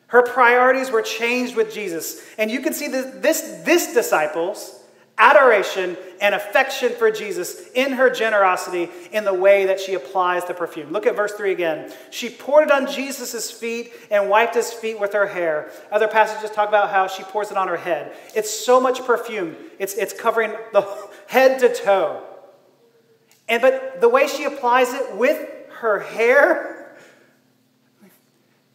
Her 0.08 0.22
priorities 0.22 0.90
were 0.90 1.02
changed 1.02 1.56
with 1.56 1.72
Jesus. 1.72 2.22
And 2.38 2.50
you 2.50 2.60
can 2.60 2.72
see 2.72 2.88
this, 2.88 3.06
this, 3.16 3.40
this 3.64 3.92
disciples' 3.92 4.82
adoration 5.18 5.96
and 6.20 6.34
affection 6.34 6.92
for 6.92 7.10
Jesus 7.10 7.68
in 7.74 7.92
her 7.92 8.10
generosity 8.10 8.90
in 9.12 9.24
the 9.24 9.32
way 9.32 9.64
that 9.66 9.80
she 9.80 9.94
applies 9.94 10.44
the 10.44 10.54
perfume. 10.54 10.92
Look 10.92 11.06
at 11.06 11.16
verse 11.16 11.32
3 11.32 11.52
again. 11.52 11.92
She 12.10 12.28
poured 12.28 12.64
it 12.64 12.70
on 12.70 12.86
Jesus' 12.86 13.50
feet 13.50 13.92
and 14.10 14.28
wiped 14.28 14.54
his 14.54 14.72
feet 14.72 15.00
with 15.00 15.14
her 15.14 15.26
hair. 15.26 15.70
Other 15.90 16.06
passages 16.06 16.50
talk 16.50 16.68
about 16.68 16.90
how 16.90 17.06
she 17.06 17.22
pours 17.22 17.50
it 17.50 17.56
on 17.56 17.68
her 17.68 17.78
head. 17.78 18.14
It's 18.34 18.50
so 18.50 18.78
much 18.78 19.04
perfume, 19.04 19.56
it's, 19.78 19.94
it's 19.94 20.12
covering 20.12 20.52
the 20.72 20.82
head 21.26 21.60
to 21.60 21.74
toe. 21.74 22.25
And 23.48 23.62
but 23.62 24.00
the 24.00 24.08
way 24.08 24.26
she 24.26 24.44
applies 24.44 24.92
it 24.92 25.16
with 25.16 25.48
her 25.80 26.00
hair, 26.00 26.96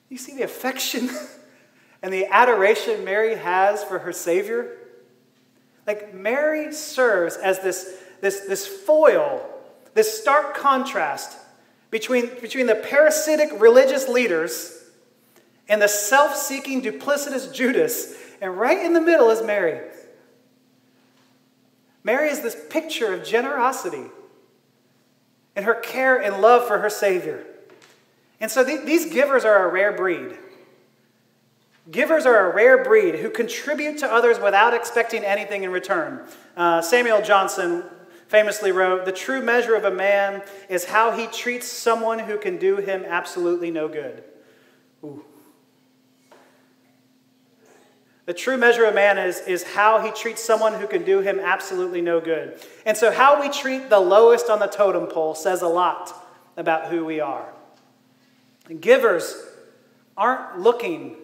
you 0.09 0.17
see 0.17 0.35
the 0.35 0.43
affection 0.43 1.09
and 2.01 2.13
the 2.13 2.25
adoration 2.25 3.03
Mary 3.03 3.35
has 3.35 3.83
for 3.83 3.99
her 3.99 4.11
Savior? 4.11 4.77
Like 5.87 6.13
Mary 6.13 6.71
serves 6.73 7.35
as 7.37 7.59
this, 7.59 7.97
this, 8.21 8.41
this 8.41 8.67
foil, 8.67 9.45
this 9.93 10.21
stark 10.21 10.55
contrast 10.55 11.37
between, 11.89 12.27
between 12.39 12.67
the 12.67 12.75
parasitic 12.75 13.49
religious 13.59 14.07
leaders 14.07 14.77
and 15.67 15.81
the 15.81 15.87
self 15.87 16.35
seeking, 16.35 16.81
duplicitous 16.81 17.53
Judas. 17.53 18.15
And 18.41 18.57
right 18.57 18.83
in 18.83 18.93
the 18.93 19.01
middle 19.01 19.29
is 19.29 19.41
Mary. 19.41 19.81
Mary 22.03 22.29
is 22.29 22.41
this 22.41 22.57
picture 22.69 23.13
of 23.13 23.23
generosity 23.23 24.05
and 25.55 25.65
her 25.65 25.75
care 25.75 26.21
and 26.21 26.41
love 26.41 26.67
for 26.67 26.79
her 26.79 26.89
Savior. 26.89 27.45
And 28.39 28.49
so 28.49 28.63
th- 28.63 28.85
these 28.85 29.11
givers 29.11 29.45
are 29.45 29.69
a 29.69 29.71
rare 29.71 29.91
breed. 29.91 30.37
Givers 31.89 32.25
are 32.25 32.51
a 32.51 32.55
rare 32.55 32.83
breed 32.83 33.15
who 33.15 33.29
contribute 33.29 33.97
to 33.99 34.11
others 34.11 34.39
without 34.39 34.73
expecting 34.73 35.23
anything 35.23 35.63
in 35.63 35.71
return. 35.71 36.27
Uh, 36.55 36.81
Samuel 36.81 37.21
Johnson 37.21 37.83
famously 38.27 38.71
wrote 38.71 39.05
The 39.05 39.11
true 39.11 39.41
measure 39.41 39.75
of 39.75 39.83
a 39.83 39.91
man 39.91 40.41
is 40.69 40.85
how 40.85 41.11
he 41.11 41.27
treats 41.27 41.67
someone 41.67 42.19
who 42.19 42.37
can 42.37 42.57
do 42.57 42.77
him 42.77 43.03
absolutely 43.05 43.71
no 43.71 43.87
good. 43.87 44.23
Ooh. 45.03 45.25
The 48.25 48.33
true 48.33 48.57
measure 48.57 48.85
of 48.85 48.93
man 48.93 49.17
is, 49.17 49.39
is 49.41 49.63
how 49.63 49.99
he 49.99 50.11
treats 50.11 50.43
someone 50.43 50.75
who 50.75 50.87
can 50.87 51.03
do 51.03 51.21
him 51.21 51.39
absolutely 51.39 52.01
no 52.01 52.21
good. 52.21 52.59
And 52.85 52.95
so, 52.95 53.11
how 53.11 53.41
we 53.41 53.49
treat 53.49 53.89
the 53.89 53.99
lowest 53.99 54.49
on 54.49 54.59
the 54.59 54.67
totem 54.67 55.07
pole 55.07 55.33
says 55.33 55.61
a 55.61 55.67
lot 55.67 56.13
about 56.55 56.91
who 56.91 57.03
we 57.03 57.19
are. 57.19 57.51
And 58.69 58.81
givers 58.81 59.43
aren't 60.15 60.59
looking 60.59 61.15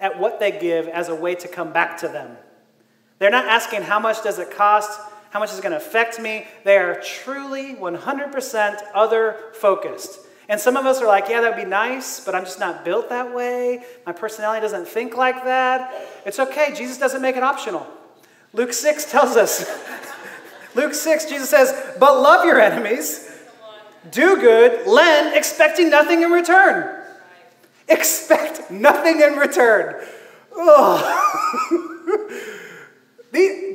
at 0.00 0.18
what 0.18 0.40
they 0.40 0.52
give 0.52 0.88
as 0.88 1.08
a 1.08 1.14
way 1.14 1.34
to 1.34 1.48
come 1.48 1.72
back 1.72 1.98
to 1.98 2.08
them. 2.08 2.36
They're 3.18 3.30
not 3.30 3.46
asking 3.46 3.82
how 3.82 3.98
much 3.98 4.22
does 4.22 4.38
it 4.38 4.50
cost, 4.50 4.98
how 5.30 5.40
much 5.40 5.52
is 5.52 5.58
it 5.58 5.62
going 5.62 5.72
to 5.72 5.78
affect 5.78 6.18
me. 6.18 6.46
They 6.64 6.76
are 6.78 7.00
truly 7.00 7.74
100% 7.74 8.82
other 8.94 9.36
focused. 9.54 10.20
And 10.48 10.60
some 10.60 10.76
of 10.76 10.86
us 10.86 11.00
are 11.00 11.06
like, 11.06 11.28
yeah, 11.28 11.40
that 11.40 11.56
would 11.56 11.62
be 11.62 11.68
nice, 11.68 12.20
but 12.20 12.34
I'm 12.34 12.44
just 12.44 12.60
not 12.60 12.84
built 12.84 13.08
that 13.08 13.34
way. 13.34 13.84
My 14.04 14.12
personality 14.12 14.60
doesn't 14.60 14.86
think 14.86 15.16
like 15.16 15.44
that. 15.44 15.92
It's 16.24 16.38
okay. 16.38 16.72
Jesus 16.74 16.98
doesn't 16.98 17.20
make 17.20 17.36
it 17.36 17.42
optional. 17.42 17.86
Luke 18.52 18.72
6 18.72 19.10
tells 19.10 19.36
us, 19.36 19.68
Luke 20.74 20.94
6, 20.94 21.26
Jesus 21.26 21.50
says, 21.50 21.96
but 21.98 22.20
love 22.20 22.44
your 22.44 22.60
enemies, 22.60 23.28
do 24.10 24.36
good, 24.36 24.86
lend, 24.86 25.36
expecting 25.36 25.90
nothing 25.90 26.22
in 26.22 26.30
return. 26.30 27.04
Expect 27.88 28.70
nothing 28.70 29.20
in 29.20 29.34
return. 29.34 29.96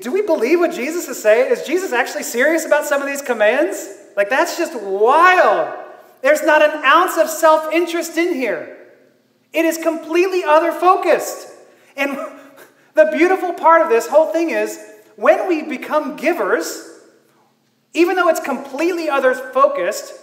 do 0.01 0.11
we 0.11 0.21
believe 0.21 0.59
what 0.59 0.71
Jesus 0.71 1.07
is 1.07 1.21
saying? 1.21 1.51
Is 1.51 1.63
Jesus 1.63 1.93
actually 1.93 2.23
serious 2.23 2.65
about 2.65 2.85
some 2.85 3.01
of 3.01 3.07
these 3.07 3.21
commands? 3.21 3.87
Like, 4.17 4.29
that's 4.29 4.57
just 4.57 4.79
wild. 4.81 5.80
There's 6.21 6.43
not 6.43 6.61
an 6.61 6.83
ounce 6.83 7.17
of 7.17 7.29
self 7.29 7.71
interest 7.73 8.17
in 8.17 8.33
here. 8.33 8.77
It 9.53 9.65
is 9.65 9.77
completely 9.77 10.43
other 10.43 10.71
focused. 10.71 11.47
And 11.97 12.17
the 12.93 13.09
beautiful 13.11 13.53
part 13.53 13.81
of 13.81 13.89
this 13.89 14.07
whole 14.07 14.31
thing 14.31 14.51
is 14.51 14.79
when 15.15 15.47
we 15.47 15.63
become 15.63 16.15
givers, 16.15 16.87
even 17.93 18.15
though 18.15 18.29
it's 18.29 18.39
completely 18.39 19.09
other 19.09 19.33
focused, 19.33 20.13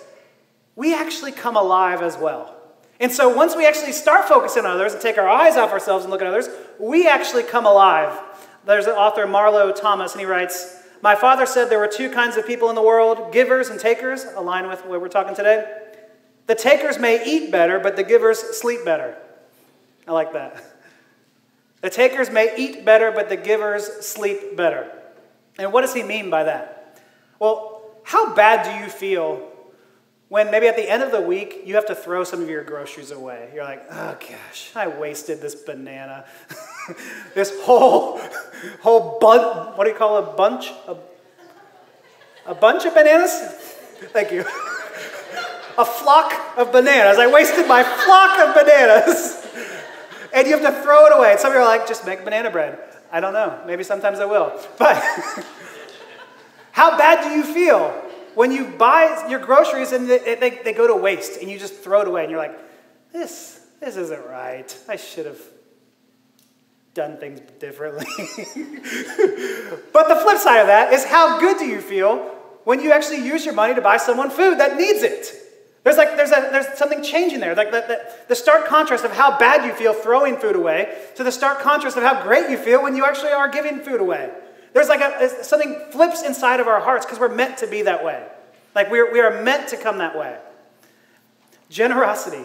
we 0.77 0.95
actually 0.95 1.33
come 1.33 1.57
alive 1.57 2.03
as 2.03 2.17
well. 2.17 2.55
And 3.01 3.13
so 3.13 3.29
once 3.29 3.55
we 3.55 3.67
actually 3.67 3.93
start 3.93 4.27
focusing 4.27 4.65
on 4.65 4.73
others 4.73 4.93
and 4.93 5.03
take 5.03 5.19
our 5.19 5.29
eyes 5.29 5.57
off 5.57 5.71
ourselves 5.71 6.05
and 6.05 6.11
look 6.11 6.21
at 6.21 6.27
others, 6.27 6.49
we 6.81 7.07
actually 7.07 7.45
come 7.45 7.67
alive. 7.67 8.19
There's 8.65 8.87
an 8.87 8.93
author, 8.93 9.27
Marlo 9.27 9.75
Thomas, 9.75 10.13
and 10.13 10.21
he 10.21 10.27
writes 10.27 10.83
My 11.01 11.15
father 11.15 11.47
said 11.47 11.71
there 11.71 11.79
were 11.79 11.87
two 11.89 12.11
kinds 12.11 12.37
of 12.37 12.47
people 12.47 12.69
in 12.71 12.75
the 12.75 12.83
world 12.83 13.33
givers 13.33 13.69
and 13.69 13.79
takers, 13.79 14.25
align 14.37 14.69
with 14.69 14.85
what 14.85 15.01
we're 15.01 15.09
talking 15.09 15.35
today. 15.35 15.88
The 16.49 16.55
takers 16.55 16.99
may 16.99 17.25
eat 17.27 17.53
better, 17.53 17.79
but 17.79 17.95
the 17.95 18.03
givers 18.03 18.39
sleep 18.39 18.83
better. 18.83 19.15
I 20.09 20.13
like 20.13 20.33
that. 20.33 20.65
The 21.83 21.91
takers 21.91 22.31
may 22.31 22.55
eat 22.57 22.87
better, 22.87 23.13
but 23.13 23.29
the 23.29 23.37
givers 23.37 23.85
sleep 23.85 24.57
better. 24.57 24.91
And 25.59 25.75
what 25.75 25.83
does 25.83 25.93
he 25.93 26.03
mean 26.03 26.31
by 26.31 26.45
that? 26.45 27.01
Well, 27.39 27.83
how 28.03 28.35
bad 28.35 28.65
do 28.65 28.83
you 28.83 28.91
feel 28.91 29.53
when 30.29 30.51
maybe 30.51 30.67
at 30.69 30.77
the 30.77 30.91
end 30.91 31.03
of 31.03 31.13
the 31.13 31.21
week 31.21 31.63
you 31.67 31.75
have 31.75 31.87
to 31.87 31.95
throw 31.95 32.25
some 32.25 32.43
of 32.43 32.49
your 32.49 32.65
groceries 32.65 33.11
away? 33.11 33.51
You're 33.55 33.65
like, 33.65 33.85
oh 33.91 34.17
gosh, 34.19 34.71
I 34.75 34.89
wasted 34.89 35.43
this 35.43 35.55
banana. 35.55 36.25
this 37.35 37.53
whole, 37.61 38.21
whole 38.81 39.19
bunch, 39.21 39.77
what 39.77 39.85
do 39.85 39.91
you 39.91 39.97
call 39.97 40.17
a 40.17 40.35
bunch? 40.35 40.71
A, 40.89 40.97
a 42.47 42.55
bunch 42.55 42.87
of 42.87 42.95
bananas? 42.95 43.39
Thank 44.13 44.33
you 44.33 44.47
a 45.79 45.85
flock 45.85 46.35
of 46.59 46.73
bananas. 46.73 47.19
I 47.19 47.33
wasted 47.33 47.69
my 47.69 47.85
flock 47.85 48.39
of 48.41 48.55
bananas. 48.55 49.47
and 50.35 50.47
you 50.47 50.59
have 50.59 50.75
to 50.75 50.83
throw 50.83 51.07
it 51.07 51.17
away. 51.17 51.31
And 51.31 51.41
some 51.41 51.53
of 51.53 51.55
you 51.55 51.61
are 51.61 51.65
like, 51.65 51.87
just 51.87 52.05
make 52.05 52.25
banana 52.25 52.51
bread. 52.51 52.79
I 53.13 53.21
don't 53.21 53.33
know. 53.33 53.63
Maybe 53.65 53.85
sometimes 53.85 54.19
I 54.19 54.27
will. 54.27 54.61
But 54.79 55.03
how 56.73 56.99
bad 56.99 57.25
do 57.25 57.31
you 57.31 57.45
feel 57.45 57.91
when 58.35 58.51
you 58.53 58.67
buy 58.67 59.27
your 59.31 59.39
groceries 59.39 59.93
and 59.93 60.09
they, 60.11 60.35
they, 60.35 60.51
they 60.65 60.73
go 60.73 60.87
to 60.87 60.97
waste 60.97 61.41
and 61.41 61.49
you 61.51 61.59
just 61.59 61.75
throw 61.75 62.03
it 62.03 62.09
away 62.09 62.23
and 62.23 62.31
you're 62.31 62.41
like, 62.41 62.59
this, 63.13 63.61
this 63.81 63.97
isn't 63.97 64.27
right. 64.27 64.77
I 64.89 64.97
should 64.97 65.27
have 65.27 65.41
done 66.95 67.19
things 67.19 67.41
differently. 67.61 68.07
but 69.93 70.09
the 70.09 70.17
flip 70.17 70.39
side 70.39 70.61
of 70.61 70.67
that 70.67 70.93
is 70.93 71.05
how 71.05 71.39
good 71.39 71.59
do 71.59 71.67
you 71.67 71.81
feel 71.81 72.19
when 72.65 72.81
you 72.81 72.91
actually 72.91 73.25
use 73.25 73.45
your 73.45 73.55
money 73.55 73.75
to 73.75 73.81
buy 73.81 73.97
someone 73.97 74.31
food 74.31 74.59
that 74.59 74.77
needs 74.77 75.05
it? 75.05 75.48
There's 75.89 75.97
like 75.97 76.19
there's 76.19 76.33
a, 76.33 76.51
there's 76.53 76.77
something 76.77 77.03
changing 77.03 77.41
there. 77.41 77.55
Like 77.55 77.71
the, 77.71 77.81
the, 77.81 78.15
the, 78.29 78.35
stark 78.35 78.67
contrast 78.67 79.07
of 79.07 79.13
how 79.13 79.39
bad 79.39 79.65
you 79.65 79.73
feel 79.73 79.95
throwing 79.95 80.37
food 80.37 80.55
away 80.55 80.95
to 81.15 81.25
the 81.25 81.33
stark 81.33 81.61
contrast 81.61 81.97
of 81.97 82.03
how 82.03 82.23
great 82.23 82.51
you 82.51 82.59
feel 82.59 82.83
when 82.83 82.95
you 82.95 83.07
actually 83.07 83.31
are 83.31 83.49
giving 83.49 83.81
food 83.81 83.99
away. 83.99 84.31
There's 84.75 84.91
like 84.91 85.01
a, 85.01 85.43
something 85.43 85.81
flips 85.91 86.23
inside 86.23 86.61
of 86.61 86.69
our 86.69 86.79
hearts 86.79 87.07
because 87.07 87.19
we're 87.19 87.35
meant 87.35 87.57
to 87.59 87.67
be 87.67 87.81
that 87.81 88.05
way. 88.05 88.23
Like 88.75 88.91
we're, 88.91 89.11
we 89.11 89.21
are 89.21 89.43
meant 89.43 89.71
to 89.71 89.79
come 89.79 89.97
that 89.97 90.15
way. 90.15 90.37
Generosity 91.71 92.45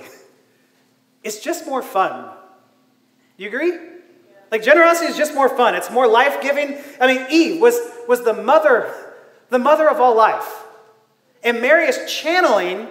It's 1.21 1.39
just 1.39 1.65
more 1.65 1.81
fun. 1.81 2.29
You 3.35 3.49
agree? 3.49 3.77
Like 4.51 4.63
generosity 4.63 5.11
is 5.11 5.17
just 5.17 5.35
more 5.35 5.49
fun. 5.49 5.75
It's 5.75 5.91
more 5.91 6.07
life-giving. 6.07 6.77
I 7.01 7.07
mean, 7.07 7.25
Eve 7.29 7.59
was, 7.59 7.77
was 8.07 8.23
the 8.23 8.33
mother, 8.33 8.93
the 9.49 9.59
mother 9.59 9.89
of 9.89 9.99
all 9.99 10.15
life. 10.15 10.63
And 11.43 11.59
Mary 11.59 11.87
is 11.87 12.09
channeling 12.09 12.87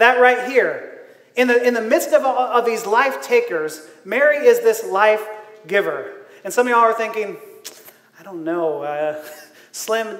that 0.00 0.20
right 0.20 0.48
here. 0.48 0.98
In 1.36 1.48
the, 1.48 1.62
in 1.62 1.74
the 1.74 1.80
midst 1.80 2.12
of, 2.12 2.24
of 2.24 2.64
these 2.66 2.86
life 2.86 3.22
takers, 3.22 3.86
Mary 4.04 4.46
is 4.46 4.60
this 4.60 4.84
life 4.84 5.22
giver. 5.66 6.12
And 6.44 6.52
some 6.52 6.66
of 6.66 6.70
y'all 6.70 6.80
are 6.80 6.92
thinking, 6.92 7.36
I 8.18 8.22
don't 8.22 8.44
know, 8.44 8.82
uh, 8.82 9.22
Slim, 9.72 10.18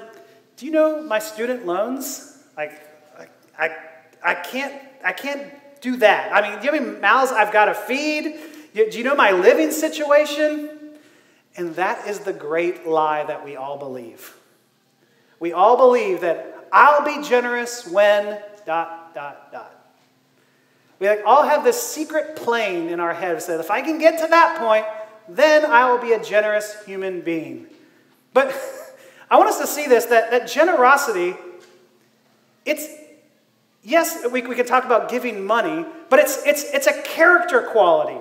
do 0.57 0.67
you 0.67 0.73
know 0.73 1.03
my 1.03 1.19
student 1.19 1.67
loans? 1.67 2.39
Like, 2.57 2.81
I, 3.19 3.29
I, 3.67 3.77
I, 4.23 4.35
can't, 4.35 4.75
I 5.05 5.13
can't 5.13 5.53
do 5.81 5.97
that. 5.97 6.33
I 6.33 6.43
mean, 6.43 6.59
do 6.61 6.67
you 6.67 6.73
have 6.73 6.83
any 6.83 7.01
mouths 7.01 7.33
I've 7.33 7.53
got 7.53 7.67
to 7.67 7.75
feed? 7.75 8.37
Do 8.75 8.99
you 8.99 9.05
know 9.05 9.17
my 9.17 9.33
living 9.33 9.73
situation? 9.73 10.99
And 11.57 11.75
that 11.77 12.07
is 12.07 12.21
the 12.21 12.33
great 12.33 12.87
lie 12.87 13.25
that 13.25 13.45
we 13.45 13.57
all 13.57 13.77
believe. 13.77 14.37
We 15.41 15.53
all 15.53 15.77
believe 15.77 16.21
that 16.21 16.69
I'll 16.73 17.05
be 17.05 17.27
generous 17.27 17.89
when 17.89 18.41
dot, 18.67 19.00
dot, 19.15 19.53
dot. 19.53 19.77
We 20.99 21.09
all 21.09 21.45
have 21.45 21.65
this 21.65 21.83
secret 21.83 22.37
plane 22.37 22.89
in 22.89 23.01
our 23.01 23.15
heads 23.15 23.47
that 23.47 23.59
if 23.59 23.71
I 23.71 23.81
can 23.81 23.99
get 23.99 24.21
to 24.21 24.27
that 24.29 24.59
point, 24.59 24.85
then 25.29 25.65
I 25.65 25.91
will 25.91 25.99
be 25.99 26.13
a 26.13 26.23
generous 26.23 26.85
human 26.85 27.23
being. 27.23 27.67
But 28.35 28.55
I 29.31 29.39
want 29.39 29.49
us 29.49 29.59
to 29.61 29.67
see 29.67 29.87
this 29.87 30.07
that, 30.07 30.31
that 30.31 30.47
generosity, 30.49 31.35
it's, 32.67 32.87
yes, 33.83 34.27
we, 34.31 34.43
we 34.43 34.55
can 34.55 34.67
talk 34.67 34.85
about 34.85 35.09
giving 35.09 35.45
money, 35.45 35.87
but 36.11 36.19
it's, 36.19 36.45
it's, 36.47 36.65
it's 36.65 36.87
a 36.87 37.03
character 37.03 37.63
quality. 37.63 38.21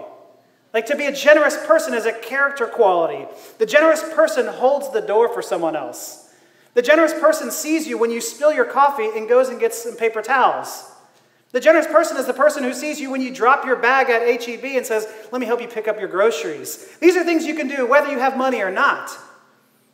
Like 0.74 0.86
to 0.86 0.96
be 0.96 1.06
a 1.06 1.12
generous 1.12 1.58
person 1.66 1.94
is 1.94 2.06
a 2.06 2.14
character 2.14 2.68
quality. 2.68 3.26
The 3.58 3.66
generous 3.66 4.04
person 4.14 4.48
holds 4.48 4.92
the 4.92 5.02
door 5.02 5.28
for 5.34 5.42
someone 5.42 5.76
else. 5.76 6.29
The 6.74 6.82
generous 6.82 7.14
person 7.14 7.52
sees 7.52 7.88
you 7.88 7.98
when 7.98 8.12
you 8.12 8.22
spill 8.22 8.54
your 8.54 8.66
coffee 8.66 9.10
and 9.16 9.28
goes 9.28 9.50
and 9.50 9.60
gets 9.60 9.84
some 9.84 9.96
paper 9.96 10.22
towels. 10.22 10.92
The 11.52 11.60
generous 11.60 11.88
person 11.88 12.16
is 12.18 12.28
the 12.28 12.34
person 12.34 12.64
who 12.64 12.74
sees 12.74 13.00
you 13.00 13.10
when 13.10 13.22
you 13.22 13.34
drop 13.34 13.66
your 13.66 13.76
bag 13.76 14.10
at 14.10 14.46
HEB 14.46 14.64
and 14.64 14.86
says, 14.86 15.08
Let 15.32 15.40
me 15.40 15.48
help 15.48 15.62
you 15.62 15.68
pick 15.68 15.88
up 15.88 16.00
your 16.00 16.08
groceries. 16.08 16.96
These 17.00 17.16
are 17.16 17.24
things 17.24 17.46
you 17.46 17.56
can 17.56 17.68
do 17.68 17.88
whether 17.88 18.12
you 18.12 18.20
have 18.20 18.38
money 18.38 18.62
or 18.62 18.72
not. 18.72 19.10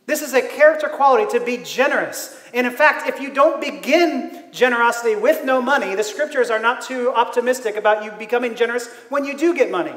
This 0.04 0.22
is 0.22 0.34
a 0.34 0.42
character 0.42 0.88
quality 0.88 1.36
to 1.36 1.44
be 1.44 1.56
generous. 1.64 2.40
And 2.54 2.66
in 2.66 2.72
fact, 2.72 3.08
if 3.08 3.20
you 3.20 3.32
don't 3.32 3.60
begin 3.60 4.44
generosity 4.52 5.16
with 5.16 5.44
no 5.44 5.60
money, 5.60 5.96
the 5.96 6.04
scriptures 6.04 6.48
are 6.48 6.60
not 6.60 6.82
too 6.82 7.12
optimistic 7.12 7.74
about 7.74 8.04
you 8.04 8.12
becoming 8.12 8.54
generous 8.54 8.88
when 9.08 9.24
you 9.24 9.36
do 9.36 9.54
get 9.54 9.70
money. 9.70 9.94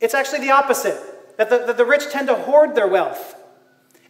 It's 0.00 0.14
actually 0.14 0.40
the 0.40 0.50
opposite 0.50 1.00
that 1.38 1.48
the, 1.48 1.58
that 1.58 1.76
the 1.78 1.84
rich 1.84 2.10
tend 2.10 2.28
to 2.28 2.34
hoard 2.34 2.74
their 2.74 2.86
wealth. 2.86 3.36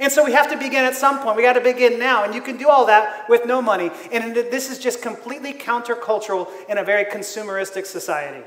And 0.00 0.12
so 0.12 0.24
we 0.24 0.32
have 0.32 0.50
to 0.50 0.56
begin 0.56 0.84
at 0.84 0.94
some 0.94 1.20
point. 1.20 1.36
We 1.36 1.42
got 1.42 1.54
to 1.54 1.60
begin 1.60 1.98
now. 1.98 2.24
And 2.24 2.34
you 2.34 2.40
can 2.40 2.56
do 2.56 2.68
all 2.68 2.86
that 2.86 3.28
with 3.28 3.46
no 3.46 3.60
money. 3.60 3.90
And 4.12 4.34
this 4.34 4.70
is 4.70 4.78
just 4.78 5.02
completely 5.02 5.52
countercultural 5.52 6.48
in 6.68 6.78
a 6.78 6.84
very 6.84 7.04
consumeristic 7.04 7.84
society. 7.84 8.44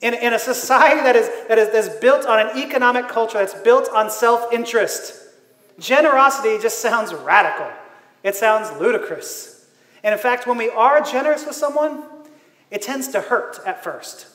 In, 0.00 0.14
in 0.14 0.32
a 0.32 0.38
society 0.38 1.00
that 1.00 1.16
is, 1.16 1.28
that, 1.48 1.58
is, 1.58 1.68
that 1.68 1.76
is 1.76 1.88
built 2.00 2.26
on 2.26 2.38
an 2.38 2.56
economic 2.56 3.08
culture 3.08 3.38
that's 3.38 3.54
built 3.54 3.88
on 3.90 4.10
self 4.10 4.52
interest, 4.52 5.14
generosity 5.78 6.58
just 6.60 6.80
sounds 6.80 7.14
radical. 7.14 7.68
It 8.22 8.34
sounds 8.34 8.78
ludicrous. 8.80 9.66
And 10.02 10.12
in 10.12 10.18
fact, 10.18 10.46
when 10.46 10.58
we 10.58 10.68
are 10.68 11.00
generous 11.00 11.46
with 11.46 11.56
someone, 11.56 12.04
it 12.70 12.82
tends 12.82 13.08
to 13.08 13.20
hurt 13.20 13.58
at 13.64 13.82
first. 13.82 14.26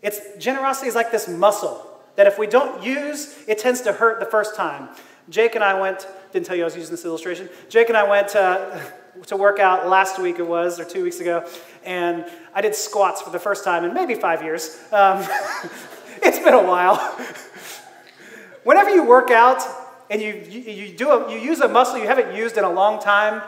It's, 0.00 0.20
generosity 0.38 0.88
is 0.88 0.94
like 0.94 1.12
this 1.12 1.28
muscle 1.28 1.91
that 2.16 2.26
if 2.26 2.38
we 2.38 2.46
don't 2.46 2.82
use, 2.82 3.36
it 3.48 3.58
tends 3.58 3.80
to 3.82 3.92
hurt 3.92 4.20
the 4.20 4.26
first 4.26 4.54
time. 4.54 4.88
Jake 5.28 5.54
and 5.54 5.64
I 5.64 5.80
went, 5.80 6.06
didn't 6.32 6.46
tell 6.46 6.56
you 6.56 6.62
I 6.62 6.66
was 6.66 6.76
using 6.76 6.90
this 6.90 7.04
illustration. 7.04 7.48
Jake 7.68 7.88
and 7.88 7.96
I 7.96 8.08
went 8.08 8.34
uh, 8.34 8.80
to 9.26 9.36
work 9.36 9.58
out 9.58 9.88
last 9.88 10.20
week, 10.20 10.38
it 10.38 10.46
was, 10.46 10.80
or 10.80 10.84
two 10.84 11.02
weeks 11.02 11.20
ago, 11.20 11.48
and 11.84 12.24
I 12.54 12.60
did 12.60 12.74
squats 12.74 13.22
for 13.22 13.30
the 13.30 13.38
first 13.38 13.64
time 13.64 13.84
in 13.84 13.94
maybe 13.94 14.14
five 14.14 14.42
years. 14.42 14.82
Um, 14.92 15.24
it's 16.22 16.38
been 16.38 16.54
a 16.54 16.62
while. 16.62 16.96
Whenever 18.64 18.90
you 18.90 19.04
work 19.04 19.30
out 19.30 19.62
and 20.10 20.20
you, 20.20 20.34
you, 20.48 20.60
you, 20.60 20.96
do 20.96 21.10
a, 21.10 21.32
you 21.32 21.38
use 21.38 21.60
a 21.60 21.68
muscle 21.68 21.98
you 21.98 22.06
haven't 22.06 22.36
used 22.36 22.56
in 22.56 22.64
a 22.64 22.72
long 22.72 23.00
time, 23.00 23.42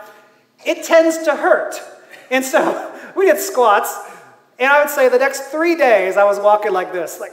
it 0.64 0.84
tends 0.84 1.24
to 1.24 1.34
hurt. 1.34 1.74
And 2.30 2.44
so 2.44 2.92
we 3.14 3.26
did 3.26 3.38
squats, 3.38 3.94
and 4.58 4.72
I 4.72 4.80
would 4.80 4.90
say 4.90 5.08
the 5.08 5.18
next 5.18 5.50
three 5.50 5.76
days 5.76 6.16
I 6.16 6.24
was 6.24 6.38
walking 6.38 6.72
like 6.72 6.92
this, 6.92 7.20
like, 7.20 7.32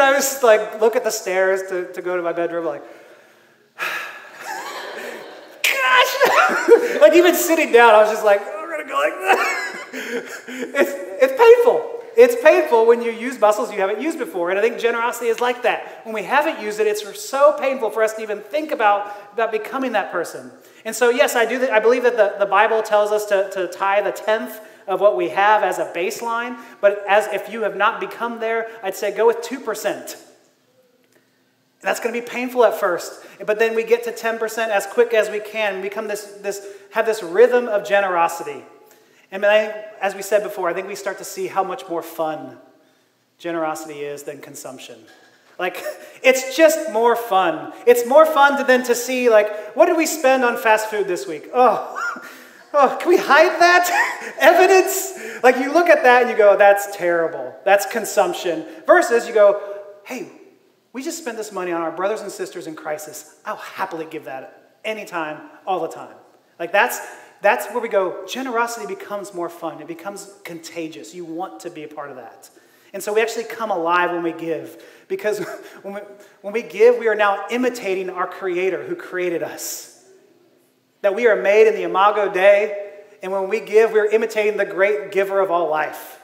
and 0.00 0.02
I 0.02 0.12
was 0.12 0.42
like, 0.42 0.80
look 0.80 0.96
at 0.96 1.04
the 1.04 1.10
stairs 1.10 1.62
to, 1.68 1.92
to 1.92 2.02
go 2.02 2.16
to 2.16 2.22
my 2.22 2.32
bedroom, 2.32 2.64
like, 2.64 2.82
gosh! 5.62 7.00
like 7.00 7.14
even 7.14 7.34
sitting 7.34 7.72
down, 7.72 7.94
I 7.94 7.98
was 7.98 8.10
just 8.10 8.24
like, 8.24 8.40
oh, 8.42 8.62
we're 8.62 8.76
gonna 8.76 8.88
go 8.88 8.94
like 8.94 9.14
that. 9.14 9.68
it's, 10.48 10.92
it's 11.22 11.40
painful. 11.40 11.94
It's 12.16 12.42
painful 12.42 12.86
when 12.86 13.00
you 13.00 13.12
use 13.12 13.38
muscles 13.38 13.72
you 13.72 13.78
haven't 13.78 14.00
used 14.00 14.18
before. 14.18 14.50
And 14.50 14.58
I 14.58 14.62
think 14.62 14.78
generosity 14.80 15.28
is 15.28 15.40
like 15.40 15.62
that. 15.62 16.00
When 16.04 16.12
we 16.12 16.24
haven't 16.24 16.60
used 16.60 16.80
it, 16.80 16.88
it's 16.88 17.20
so 17.20 17.56
painful 17.60 17.90
for 17.90 18.02
us 18.02 18.14
to 18.14 18.22
even 18.22 18.40
think 18.40 18.72
about, 18.72 19.16
about 19.34 19.52
becoming 19.52 19.92
that 19.92 20.10
person. 20.10 20.50
And 20.84 20.96
so, 20.96 21.10
yes, 21.10 21.36
I 21.36 21.44
do. 21.44 21.58
Th- 21.58 21.70
I 21.70 21.78
believe 21.78 22.02
that 22.02 22.16
the, 22.16 22.34
the 22.40 22.46
Bible 22.46 22.82
tells 22.82 23.12
us 23.12 23.26
to, 23.26 23.48
to 23.50 23.68
tie 23.68 24.02
the 24.02 24.10
tenth 24.10 24.60
of 24.88 25.00
what 25.00 25.16
we 25.16 25.28
have 25.28 25.62
as 25.62 25.78
a 25.78 25.92
baseline. 25.92 26.58
But 26.80 27.04
as 27.08 27.26
if 27.28 27.52
you 27.52 27.62
have 27.62 27.76
not 27.76 28.00
become 28.00 28.40
there, 28.40 28.68
I'd 28.82 28.96
say 28.96 29.16
go 29.16 29.26
with 29.26 29.42
2%. 29.42 30.16
That's 31.80 32.00
going 32.00 32.12
to 32.12 32.20
be 32.20 32.26
painful 32.26 32.64
at 32.64 32.74
first, 32.74 33.24
but 33.46 33.60
then 33.60 33.76
we 33.76 33.84
get 33.84 34.02
to 34.04 34.12
10% 34.12 34.68
as 34.68 34.84
quick 34.86 35.14
as 35.14 35.30
we 35.30 35.38
can, 35.38 35.80
become 35.80 36.08
this, 36.08 36.24
this, 36.42 36.66
have 36.90 37.06
this 37.06 37.22
rhythm 37.22 37.68
of 37.68 37.86
generosity. 37.86 38.64
And 39.30 39.46
I, 39.46 39.84
as 40.00 40.14
we 40.14 40.22
said 40.22 40.42
before, 40.42 40.68
I 40.68 40.74
think 40.74 40.88
we 40.88 40.96
start 40.96 41.18
to 41.18 41.24
see 41.24 41.46
how 41.46 41.62
much 41.62 41.88
more 41.88 42.02
fun 42.02 42.58
generosity 43.38 44.00
is 44.00 44.24
than 44.24 44.40
consumption. 44.40 44.98
Like, 45.56 45.82
it's 46.22 46.56
just 46.56 46.90
more 46.90 47.14
fun. 47.14 47.72
It's 47.86 48.06
more 48.06 48.26
fun 48.26 48.58
to, 48.58 48.64
than 48.64 48.82
to 48.84 48.94
see, 48.94 49.30
like, 49.30 49.76
what 49.76 49.86
did 49.86 49.96
we 49.96 50.06
spend 50.06 50.44
on 50.44 50.56
fast 50.56 50.88
food 50.90 51.06
this 51.06 51.28
week? 51.28 51.48
Oh, 51.54 51.96
oh, 52.74 52.96
can 53.00 53.08
we 53.08 53.16
hide 53.16 53.60
that 53.60 54.34
evidence? 54.38 55.42
Like, 55.42 55.56
you 55.56 55.72
look 55.72 55.88
at 55.88 56.02
that 56.02 56.22
and 56.22 56.30
you 56.30 56.36
go, 56.36 56.56
that's 56.56 56.96
terrible. 56.96 57.54
That's 57.64 57.86
consumption. 57.86 58.64
Versus 58.86 59.26
you 59.26 59.34
go, 59.34 59.60
hey, 60.04 60.30
we 60.92 61.02
just 61.02 61.18
spent 61.18 61.36
this 61.36 61.52
money 61.52 61.72
on 61.72 61.80
our 61.80 61.92
brothers 61.92 62.20
and 62.20 62.30
sisters 62.30 62.66
in 62.66 62.74
crisis. 62.74 63.36
I'll 63.44 63.56
happily 63.56 64.06
give 64.06 64.24
that 64.24 64.78
anytime, 64.84 65.50
all 65.66 65.80
the 65.80 65.88
time. 65.88 66.14
Like, 66.58 66.72
that's 66.72 67.00
that's 67.40 67.68
where 67.68 67.80
we 67.80 67.88
go. 67.88 68.26
Generosity 68.26 68.86
becomes 68.86 69.32
more 69.32 69.48
fun, 69.48 69.80
it 69.80 69.86
becomes 69.86 70.32
contagious. 70.44 71.14
You 71.14 71.24
want 71.24 71.60
to 71.60 71.70
be 71.70 71.84
a 71.84 71.88
part 71.88 72.10
of 72.10 72.16
that. 72.16 72.50
And 72.92 73.02
so 73.02 73.12
we 73.12 73.20
actually 73.20 73.44
come 73.44 73.70
alive 73.70 74.10
when 74.12 74.22
we 74.22 74.32
give 74.32 74.82
because 75.08 75.38
when 75.82 75.94
we, 75.94 76.00
when 76.40 76.52
we 76.52 76.62
give, 76.62 76.98
we 76.98 77.08
are 77.08 77.14
now 77.14 77.46
imitating 77.50 78.10
our 78.10 78.26
Creator 78.26 78.84
who 78.84 78.96
created 78.96 79.42
us. 79.42 79.97
That 81.02 81.14
we 81.14 81.26
are 81.26 81.40
made 81.40 81.68
in 81.68 81.74
the 81.74 81.82
Imago 81.82 82.32
Dei, 82.32 82.86
and 83.22 83.32
when 83.32 83.48
we 83.48 83.60
give, 83.60 83.92
we're 83.92 84.06
imitating 84.10 84.56
the 84.56 84.64
great 84.64 85.12
giver 85.12 85.40
of 85.40 85.50
all 85.50 85.70
life. 85.70 86.20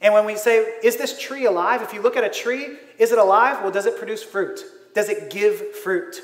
And 0.00 0.14
when 0.14 0.24
we 0.24 0.36
say, 0.36 0.58
Is 0.82 0.96
this 0.96 1.18
tree 1.18 1.46
alive? 1.46 1.82
If 1.82 1.92
you 1.92 2.02
look 2.02 2.16
at 2.16 2.24
a 2.24 2.30
tree, 2.30 2.76
is 2.98 3.12
it 3.12 3.18
alive? 3.18 3.62
Well, 3.62 3.70
does 3.70 3.86
it 3.86 3.98
produce 3.98 4.22
fruit? 4.22 4.60
Does 4.94 5.08
it 5.08 5.30
give 5.30 5.74
fruit? 5.76 6.22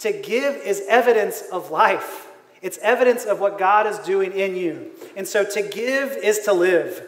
To 0.00 0.12
give 0.12 0.56
is 0.56 0.82
evidence 0.88 1.42
of 1.52 1.70
life. 1.70 2.28
It's 2.62 2.78
evidence 2.78 3.24
of 3.24 3.40
what 3.40 3.58
God 3.58 3.86
is 3.86 3.98
doing 3.98 4.32
in 4.32 4.54
you. 4.54 4.90
And 5.16 5.26
so 5.26 5.44
to 5.44 5.62
give 5.62 6.12
is 6.12 6.40
to 6.40 6.52
live. 6.52 7.06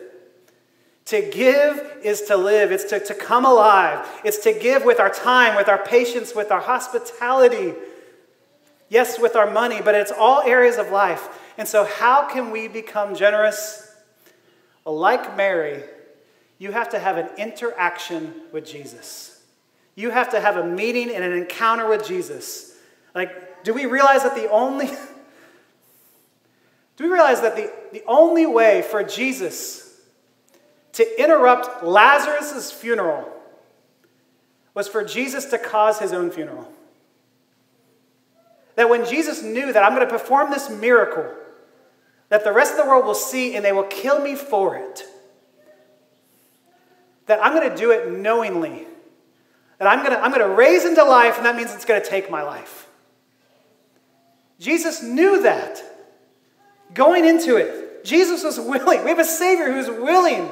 To 1.07 1.21
give 1.21 2.01
is 2.03 2.23
to 2.23 2.37
live. 2.37 2.73
It's 2.73 2.85
to, 2.85 3.01
to 3.01 3.15
come 3.15 3.45
alive. 3.45 4.07
It's 4.25 4.39
to 4.45 4.53
give 4.53 4.85
with 4.85 5.01
our 5.01 5.11
time, 5.11 5.57
with 5.57 5.69
our 5.69 5.83
patience, 5.83 6.35
with 6.35 6.51
our 6.51 6.61
hospitality. 6.61 7.75
Yes, 8.93 9.19
with 9.19 9.37
our 9.37 9.51
money, 9.51 9.81
but 9.83 9.95
it's 9.95 10.13
all 10.13 10.43
areas 10.43 10.77
of 10.77 10.91
life. 10.91 11.27
And 11.57 11.67
so, 11.67 11.87
how 11.87 12.29
can 12.29 12.51
we 12.51 12.69
become 12.69 13.15
generous? 13.15 13.91
Well, 14.85 14.99
like 14.99 15.35
Mary, 15.35 15.83
you 16.59 16.73
have 16.73 16.91
to 16.91 16.99
have 16.99 17.17
an 17.17 17.31
interaction 17.39 18.35
with 18.53 18.67
Jesus. 18.67 19.41
You 19.95 20.11
have 20.11 20.29
to 20.33 20.41
have 20.41 20.59
a 20.59 20.67
meeting 20.67 21.11
and 21.11 21.25
an 21.25 21.33
encounter 21.33 21.89
with 21.89 22.07
Jesus. 22.07 22.77
Like, 23.15 23.65
do 23.65 23.73
we 23.73 23.87
realize 23.87 24.25
that 24.25 24.35
the 24.35 24.51
only 24.51 24.89
do 26.99 27.05
we 27.05 27.09
realize 27.09 27.41
that 27.41 27.57
the, 27.57 27.73
the 27.93 28.03
only 28.07 28.45
way 28.45 28.83
for 28.83 29.03
Jesus 29.03 30.03
to 30.93 31.23
interrupt 31.23 31.83
Lazarus' 31.83 32.71
funeral 32.71 33.27
was 34.75 34.87
for 34.87 35.03
Jesus 35.03 35.47
to 35.47 35.57
cause 35.57 35.99
his 35.99 36.13
own 36.13 36.31
funeral? 36.31 36.71
That 38.77 38.89
when 38.89 39.05
Jesus 39.07 39.43
knew 39.43 39.73
that 39.73 39.83
I'm 39.83 39.95
going 39.95 40.07
to 40.07 40.13
perform 40.13 40.51
this 40.51 40.71
miracle, 40.71 41.31
that 42.29 42.45
the 42.45 42.53
rest 42.53 42.73
of 42.73 42.79
the 42.79 42.85
world 42.85 43.05
will 43.05 43.15
see 43.15 43.55
and 43.55 43.65
they 43.65 43.73
will 43.73 43.83
kill 43.85 44.21
me 44.21 44.35
for 44.35 44.77
it, 44.77 45.05
that 47.27 47.45
I'm 47.45 47.55
going 47.55 47.69
to 47.69 47.77
do 47.77 47.91
it 47.91 48.11
knowingly, 48.11 48.87
that 49.79 49.87
I'm 49.87 50.01
going 50.05 50.13
to, 50.13 50.21
I'm 50.21 50.31
going 50.31 50.47
to 50.47 50.55
raise 50.55 50.85
into 50.85 51.05
life, 51.05 51.37
and 51.37 51.47
that 51.47 51.57
means 51.57 51.75
it's 51.75 51.85
going 51.85 52.03
to 52.03 52.09
take 52.09 52.31
my 52.31 52.43
life. 52.43 52.89
Jesus 54.59 55.03
knew 55.03 55.43
that 55.43 55.83
going 56.95 57.25
into 57.25 57.57
it. 57.57 58.05
Jesus 58.05 58.45
was 58.45 58.59
willing. 58.59 59.03
We 59.03 59.11
have 59.11 59.19
a 59.19 59.25
Savior 59.25 59.73
who's 59.73 59.89
willing 59.89 60.51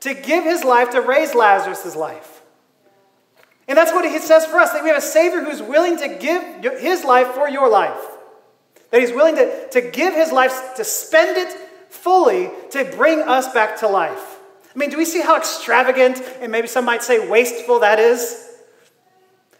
to 0.00 0.14
give 0.14 0.44
his 0.44 0.64
life 0.64 0.90
to 0.90 1.00
raise 1.00 1.34
Lazarus' 1.34 1.96
life. 1.96 2.37
And 3.68 3.76
that's 3.76 3.92
what 3.92 4.04
he 4.04 4.18
says 4.18 4.46
for 4.46 4.58
us 4.58 4.72
that 4.72 4.82
we 4.82 4.88
have 4.88 4.98
a 4.98 5.02
Savior 5.02 5.44
who's 5.44 5.62
willing 5.62 5.98
to 5.98 6.08
give 6.08 6.80
his 6.80 7.04
life 7.04 7.28
for 7.28 7.48
your 7.48 7.68
life. 7.68 8.00
That 8.90 9.00
he's 9.00 9.12
willing 9.12 9.36
to, 9.36 9.68
to 9.70 9.82
give 9.82 10.14
his 10.14 10.32
life, 10.32 10.74
to 10.76 10.84
spend 10.84 11.36
it 11.36 11.54
fully 11.90 12.50
to 12.70 12.84
bring 12.96 13.20
us 13.20 13.52
back 13.52 13.78
to 13.80 13.88
life. 13.88 14.38
I 14.74 14.78
mean, 14.78 14.90
do 14.90 14.96
we 14.96 15.04
see 15.04 15.20
how 15.20 15.36
extravagant 15.36 16.22
and 16.40 16.50
maybe 16.50 16.66
some 16.66 16.84
might 16.84 17.02
say 17.02 17.28
wasteful 17.28 17.80
that 17.80 17.98
is? 17.98 18.46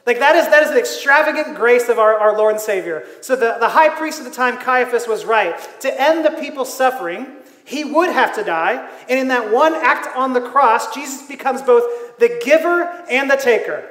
Like 0.07 0.21
that 0.21 0.37
is, 0.37 0.47
that 0.47 0.62
is 0.62 0.71
the 0.71 0.79
extravagant 0.79 1.55
grace 1.55 1.90
of 1.90 1.99
our, 1.99 2.14
our 2.16 2.37
Lord 2.37 2.55
and 2.55 2.61
Savior. 2.61 3.05
So 3.21 3.37
the, 3.37 3.59
the 3.61 3.68
high 3.68 3.90
priest 3.90 4.21
of 4.21 4.25
the 4.25 4.31
time, 4.31 4.57
Caiaphas, 4.59 5.07
was 5.07 5.27
right. 5.27 5.55
To 5.81 6.01
end 6.01 6.25
the 6.25 6.31
people's 6.31 6.75
suffering, 6.75 7.27
he 7.68 7.85
would 7.85 8.09
have 8.09 8.35
to 8.37 8.42
die. 8.42 8.88
And 9.11 9.18
in 9.18 9.28
that 9.28 9.52
one 9.52 9.74
act 9.74 10.16
on 10.16 10.33
the 10.33 10.40
cross, 10.40 10.94
Jesus 10.94 11.28
becomes 11.28 11.61
both 11.61 12.18
the 12.18 12.40
giver 12.42 12.85
and 13.11 13.31
the 13.31 13.37
taker. 13.37 13.87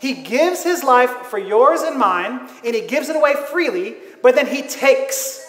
He 0.00 0.14
gives 0.14 0.64
his 0.64 0.82
life 0.82 1.10
for 1.26 1.38
yours 1.38 1.82
and 1.82 1.96
mine, 1.96 2.48
and 2.64 2.74
he 2.74 2.86
gives 2.88 3.08
it 3.08 3.14
away 3.14 3.34
freely, 3.52 3.94
but 4.20 4.34
then 4.34 4.48
he 4.48 4.62
takes. 4.62 5.46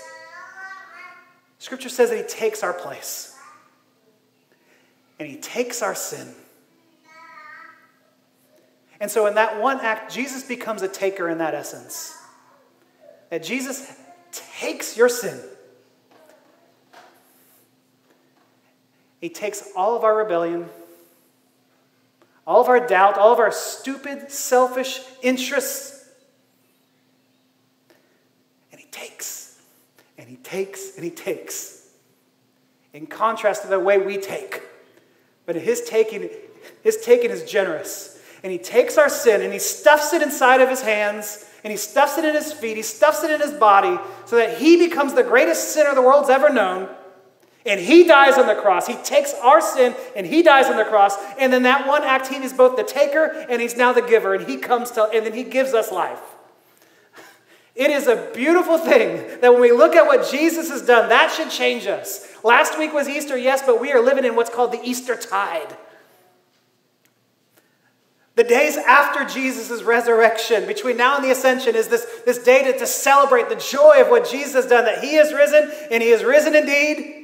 Scripture 1.58 1.90
says 1.90 2.12
that 2.12 2.18
he 2.18 2.24
takes 2.24 2.62
our 2.62 2.74
place. 2.74 3.36
And 5.18 5.28
he 5.28 5.38
takes 5.38 5.82
our 5.82 5.96
sin. 5.96 6.28
And 9.00 9.10
so, 9.10 9.26
in 9.26 9.34
that 9.36 9.60
one 9.60 9.80
act, 9.80 10.14
Jesus 10.14 10.44
becomes 10.44 10.84
a 10.84 10.88
taker 10.88 11.30
in 11.30 11.40
that 11.40 11.56
essence. 11.56 12.16
That 13.32 13.44
Jesus 13.44 13.92
takes 14.32 14.96
your 14.96 15.10
sin. 15.10 15.40
He 19.22 19.30
takes 19.30 19.70
all 19.76 19.96
of 19.96 20.04
our 20.04 20.16
rebellion, 20.16 20.68
all 22.46 22.60
of 22.60 22.68
our 22.68 22.86
doubt, 22.86 23.18
all 23.18 23.32
of 23.32 23.40
our 23.40 23.52
stupid, 23.52 24.30
selfish 24.30 25.00
interests, 25.22 26.10
and 28.72 28.82
He 28.82 28.88
takes, 28.92 29.62
and 30.18 30.28
He 30.28 30.36
takes, 30.36 30.96
and 30.96 31.06
He 31.06 31.12
takes. 31.12 31.78
In 32.94 33.08
contrast 33.08 33.62
to 33.62 33.70
the 33.70 33.80
way 33.80 33.98
we 33.98 34.18
take. 34.18 34.64
But 35.46 35.56
His 35.56 35.84
taking, 35.84 36.30
his 36.84 36.98
taking 36.98 37.32
is 37.32 37.50
generous 37.50 38.20
and 38.44 38.52
he 38.52 38.58
takes 38.58 38.98
our 38.98 39.10
sin 39.10 39.42
and 39.42 39.54
he 39.54 39.60
stuffs 39.60 40.14
it 40.14 40.22
inside 40.22 40.62
of 40.62 40.70
his 40.70 40.82
hands 40.82 41.46
and 41.64 41.72
he 41.72 41.78
stuffs 41.78 42.18
it 42.18 42.26
in 42.26 42.34
his 42.34 42.52
feet, 42.52 42.76
he 42.76 42.84
stuffs 42.84 43.24
it 43.24 43.30
in 43.30 43.40
his 43.40 43.54
body 43.54 44.00
so 44.26 44.36
that 44.36 44.58
he 44.58 44.78
becomes 44.78 45.14
the 45.14 45.24
greatest 45.24 45.74
sinner 45.74 45.94
the 45.94 46.02
world's 46.02 46.30
ever 46.30 46.50
known. 46.50 46.90
And 47.66 47.80
he 47.80 48.06
dies 48.06 48.38
on 48.38 48.48
the 48.48 48.56
cross. 48.56 48.88
He 48.88 48.96
takes 48.96 49.34
our 49.36 49.62
sin 49.62 49.96
and 50.16 50.26
he 50.26 50.42
dies 50.42 50.66
on 50.66 50.78
the 50.78 50.86
cross. 50.86 51.16
And 51.40 51.54
then 51.54 51.64
that 51.64 51.88
one 51.88 52.04
act, 52.04 52.28
he 52.28 52.36
is 52.38 52.54
both 52.54 52.76
the 52.76 52.84
taker 52.84 53.26
and 53.50 53.62
he's 53.62 53.78
now 53.78 53.94
the 53.94 54.02
giver. 54.02 54.34
And 54.34 54.48
he 54.48 54.58
comes 54.58 54.92
to, 54.92 55.04
and 55.06 55.26
then 55.26 55.34
he 55.34 55.44
gives 55.44 55.74
us 55.74 55.92
life. 55.92 56.22
It 57.76 57.90
is 57.90 58.08
a 58.08 58.32
beautiful 58.34 58.78
thing 58.78 59.40
that 59.42 59.52
when 59.52 59.62
we 59.62 59.72
look 59.72 59.96
at 59.96 60.06
what 60.06 60.30
Jesus 60.30 60.70
has 60.70 60.82
done, 60.82 61.10
that 61.10 61.32
should 61.32 61.50
change 61.50 61.88
us. 61.88 62.28
Last 62.44 62.78
week 62.78 62.94
was 62.94 63.08
Easter, 63.08 63.38
yes, 63.38 63.62
but 63.66 63.80
we 63.80 63.92
are 63.92 64.02
living 64.02 64.26
in 64.26 64.36
what's 64.36 64.50
called 64.50 64.72
the 64.72 64.82
Easter 64.84 65.16
tide. 65.16 65.78
The 68.36 68.44
days 68.44 68.76
after 68.76 69.24
Jesus' 69.24 69.84
resurrection, 69.84 70.66
between 70.66 70.98
now 70.98 71.16
and 71.16 71.24
the 71.24 71.32
ascension, 71.32 71.76
is 71.76 71.90
this, 71.90 72.06
this 72.26 72.44
day 72.44 72.72
to, 72.72 72.78
to 72.80 72.88
celebrate 72.88 73.50
the 73.50 73.56
joy 73.56 74.02
of 74.02 74.10
what 74.10 74.30
Jesus 74.30 74.54
has 74.54 74.68
done, 74.68 74.86
that 74.86 75.04
he 75.04 75.16
is 75.16 75.34
risen, 75.34 75.72
and 75.92 76.02
he 76.02 76.10
is 76.10 76.24
risen 76.24 76.56
indeed. 76.56 77.21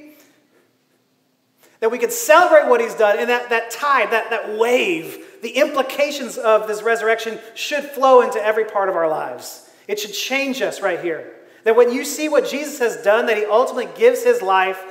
That 1.80 1.92
we 1.92 2.00
can 2.00 2.10
celebrate 2.10 2.68
what 2.70 2.82
he's 2.82 2.96
done, 2.96 3.20
and 3.20 3.30
that, 3.30 3.50
that 3.50 3.70
tide, 3.70 4.12
that, 4.12 4.32
that 4.32 4.58
wave, 4.58 5.42
the 5.42 5.52
implications 5.52 6.38
of 6.38 6.68
this 6.68 6.82
resurrection 6.82 7.40
should 7.54 7.84
flow 7.84 8.22
into 8.22 8.44
every 8.44 8.66
part 8.66 8.90
of 8.90 8.96
our 8.96 9.08
lives. 9.08 9.70
It 9.88 10.00
should 10.00 10.14
change 10.14 10.62
us 10.62 10.82
right 10.82 11.00
here. 11.00 11.36
That 11.64 11.76
when 11.76 11.92
you 11.92 12.04
see 12.04 12.30
what 12.30 12.48
Jesus 12.48 12.80
has 12.80 13.04
done, 13.04 13.28
that 13.28 13.38
he 13.38 13.46
ultimately 13.46 13.90
gives 13.96 14.24
his 14.24 14.42
life, 14.42 14.82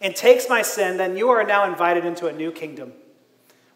and 0.00 0.14
takes 0.14 0.48
my 0.48 0.62
sin, 0.62 0.96
then 0.96 1.16
you 1.16 1.30
are 1.30 1.44
now 1.44 1.64
invited 1.70 2.04
into 2.04 2.26
a 2.26 2.32
new 2.32 2.52
kingdom 2.52 2.92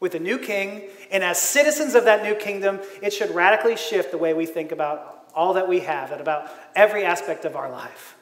with 0.00 0.14
a 0.14 0.18
new 0.18 0.38
king. 0.38 0.84
And 1.10 1.22
as 1.22 1.38
citizens 1.40 1.94
of 1.94 2.04
that 2.04 2.22
new 2.22 2.34
kingdom, 2.34 2.80
it 3.02 3.12
should 3.12 3.34
radically 3.34 3.76
shift 3.76 4.10
the 4.10 4.18
way 4.18 4.34
we 4.34 4.46
think 4.46 4.72
about 4.72 5.28
all 5.34 5.54
that 5.54 5.68
we 5.68 5.80
have 5.80 6.12
and 6.12 6.20
about 6.20 6.50
every 6.74 7.04
aspect 7.04 7.44
of 7.44 7.56
our 7.56 7.70
life. 7.70 8.16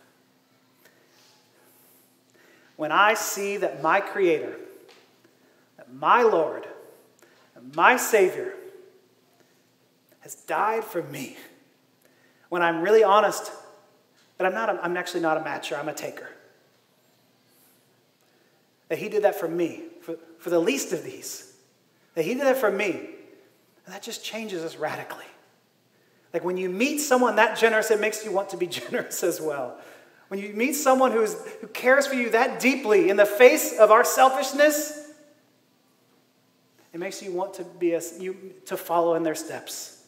When 2.78 2.92
I 2.92 3.14
see 3.14 3.56
that 3.56 3.82
my 3.82 4.00
Creator, 4.00 4.54
that 5.78 5.92
my 5.92 6.22
Lord, 6.22 6.64
that 7.54 7.74
my 7.74 7.96
Savior 7.96 8.54
has 10.20 10.36
died 10.36 10.84
for 10.84 11.02
me, 11.02 11.36
when 12.50 12.62
I'm 12.62 12.80
really 12.80 13.02
honest 13.02 13.50
that 14.36 14.46
I'm, 14.46 14.54
not 14.54 14.68
a, 14.68 14.80
I'm 14.80 14.96
actually 14.96 15.22
not 15.22 15.38
a 15.38 15.40
matcher, 15.40 15.76
I'm 15.76 15.88
a 15.88 15.92
taker. 15.92 16.28
That 18.86 18.98
He 18.98 19.08
did 19.08 19.24
that 19.24 19.34
for 19.34 19.48
me, 19.48 19.82
for, 20.00 20.14
for 20.38 20.50
the 20.50 20.60
least 20.60 20.92
of 20.92 21.02
these. 21.02 21.52
That 22.14 22.22
He 22.22 22.34
did 22.34 22.44
that 22.44 22.58
for 22.58 22.70
me. 22.70 22.92
And 23.86 23.92
that 23.92 24.04
just 24.04 24.24
changes 24.24 24.62
us 24.62 24.76
radically. 24.76 25.26
Like 26.32 26.44
when 26.44 26.56
you 26.56 26.68
meet 26.68 26.98
someone 26.98 27.34
that 27.34 27.58
generous, 27.58 27.90
it 27.90 28.00
makes 28.00 28.24
you 28.24 28.30
want 28.30 28.50
to 28.50 28.56
be 28.56 28.66
generous 28.68 29.24
as 29.24 29.40
well. 29.40 29.80
When 30.28 30.40
you 30.40 30.50
meet 30.50 30.74
someone 30.74 31.12
who's, 31.12 31.34
who 31.60 31.66
cares 31.68 32.06
for 32.06 32.14
you 32.14 32.30
that 32.30 32.60
deeply 32.60 33.08
in 33.08 33.16
the 33.16 33.26
face 33.26 33.78
of 33.78 33.90
our 33.90 34.04
selfishness, 34.04 35.08
it 36.92 37.00
makes 37.00 37.22
you 37.22 37.32
want 37.32 37.54
to, 37.54 37.64
be 37.64 37.94
a, 37.94 38.02
you, 38.18 38.54
to 38.66 38.76
follow 38.76 39.14
in 39.14 39.22
their 39.22 39.34
steps. 39.34 40.02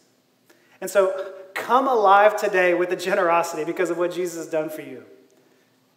And 0.81 0.91
so 0.91 1.33
come 1.55 1.89
alive 1.89 2.37
today 2.37 2.75
with 2.75 2.91
the 2.91 2.97
generosity 2.97 3.65
because 3.65 3.91
of 3.91 3.99
what 3.99 4.13
Jesus 4.13 4.37
has 4.37 4.49
done 4.49 4.71
for 4.71 4.83
you. 4.83 5.05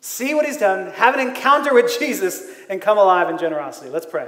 See 0.01 0.33
what 0.33 0.45
he's 0.45 0.57
done, 0.57 0.91
have 0.91 1.15
an 1.15 1.25
encounter 1.25 1.73
with 1.73 1.93
Jesus, 1.99 2.43
and 2.69 2.81
come 2.81 2.97
alive 2.97 3.29
in 3.29 3.37
generosity. 3.37 3.89
Let's 3.89 4.05
pray. 4.05 4.27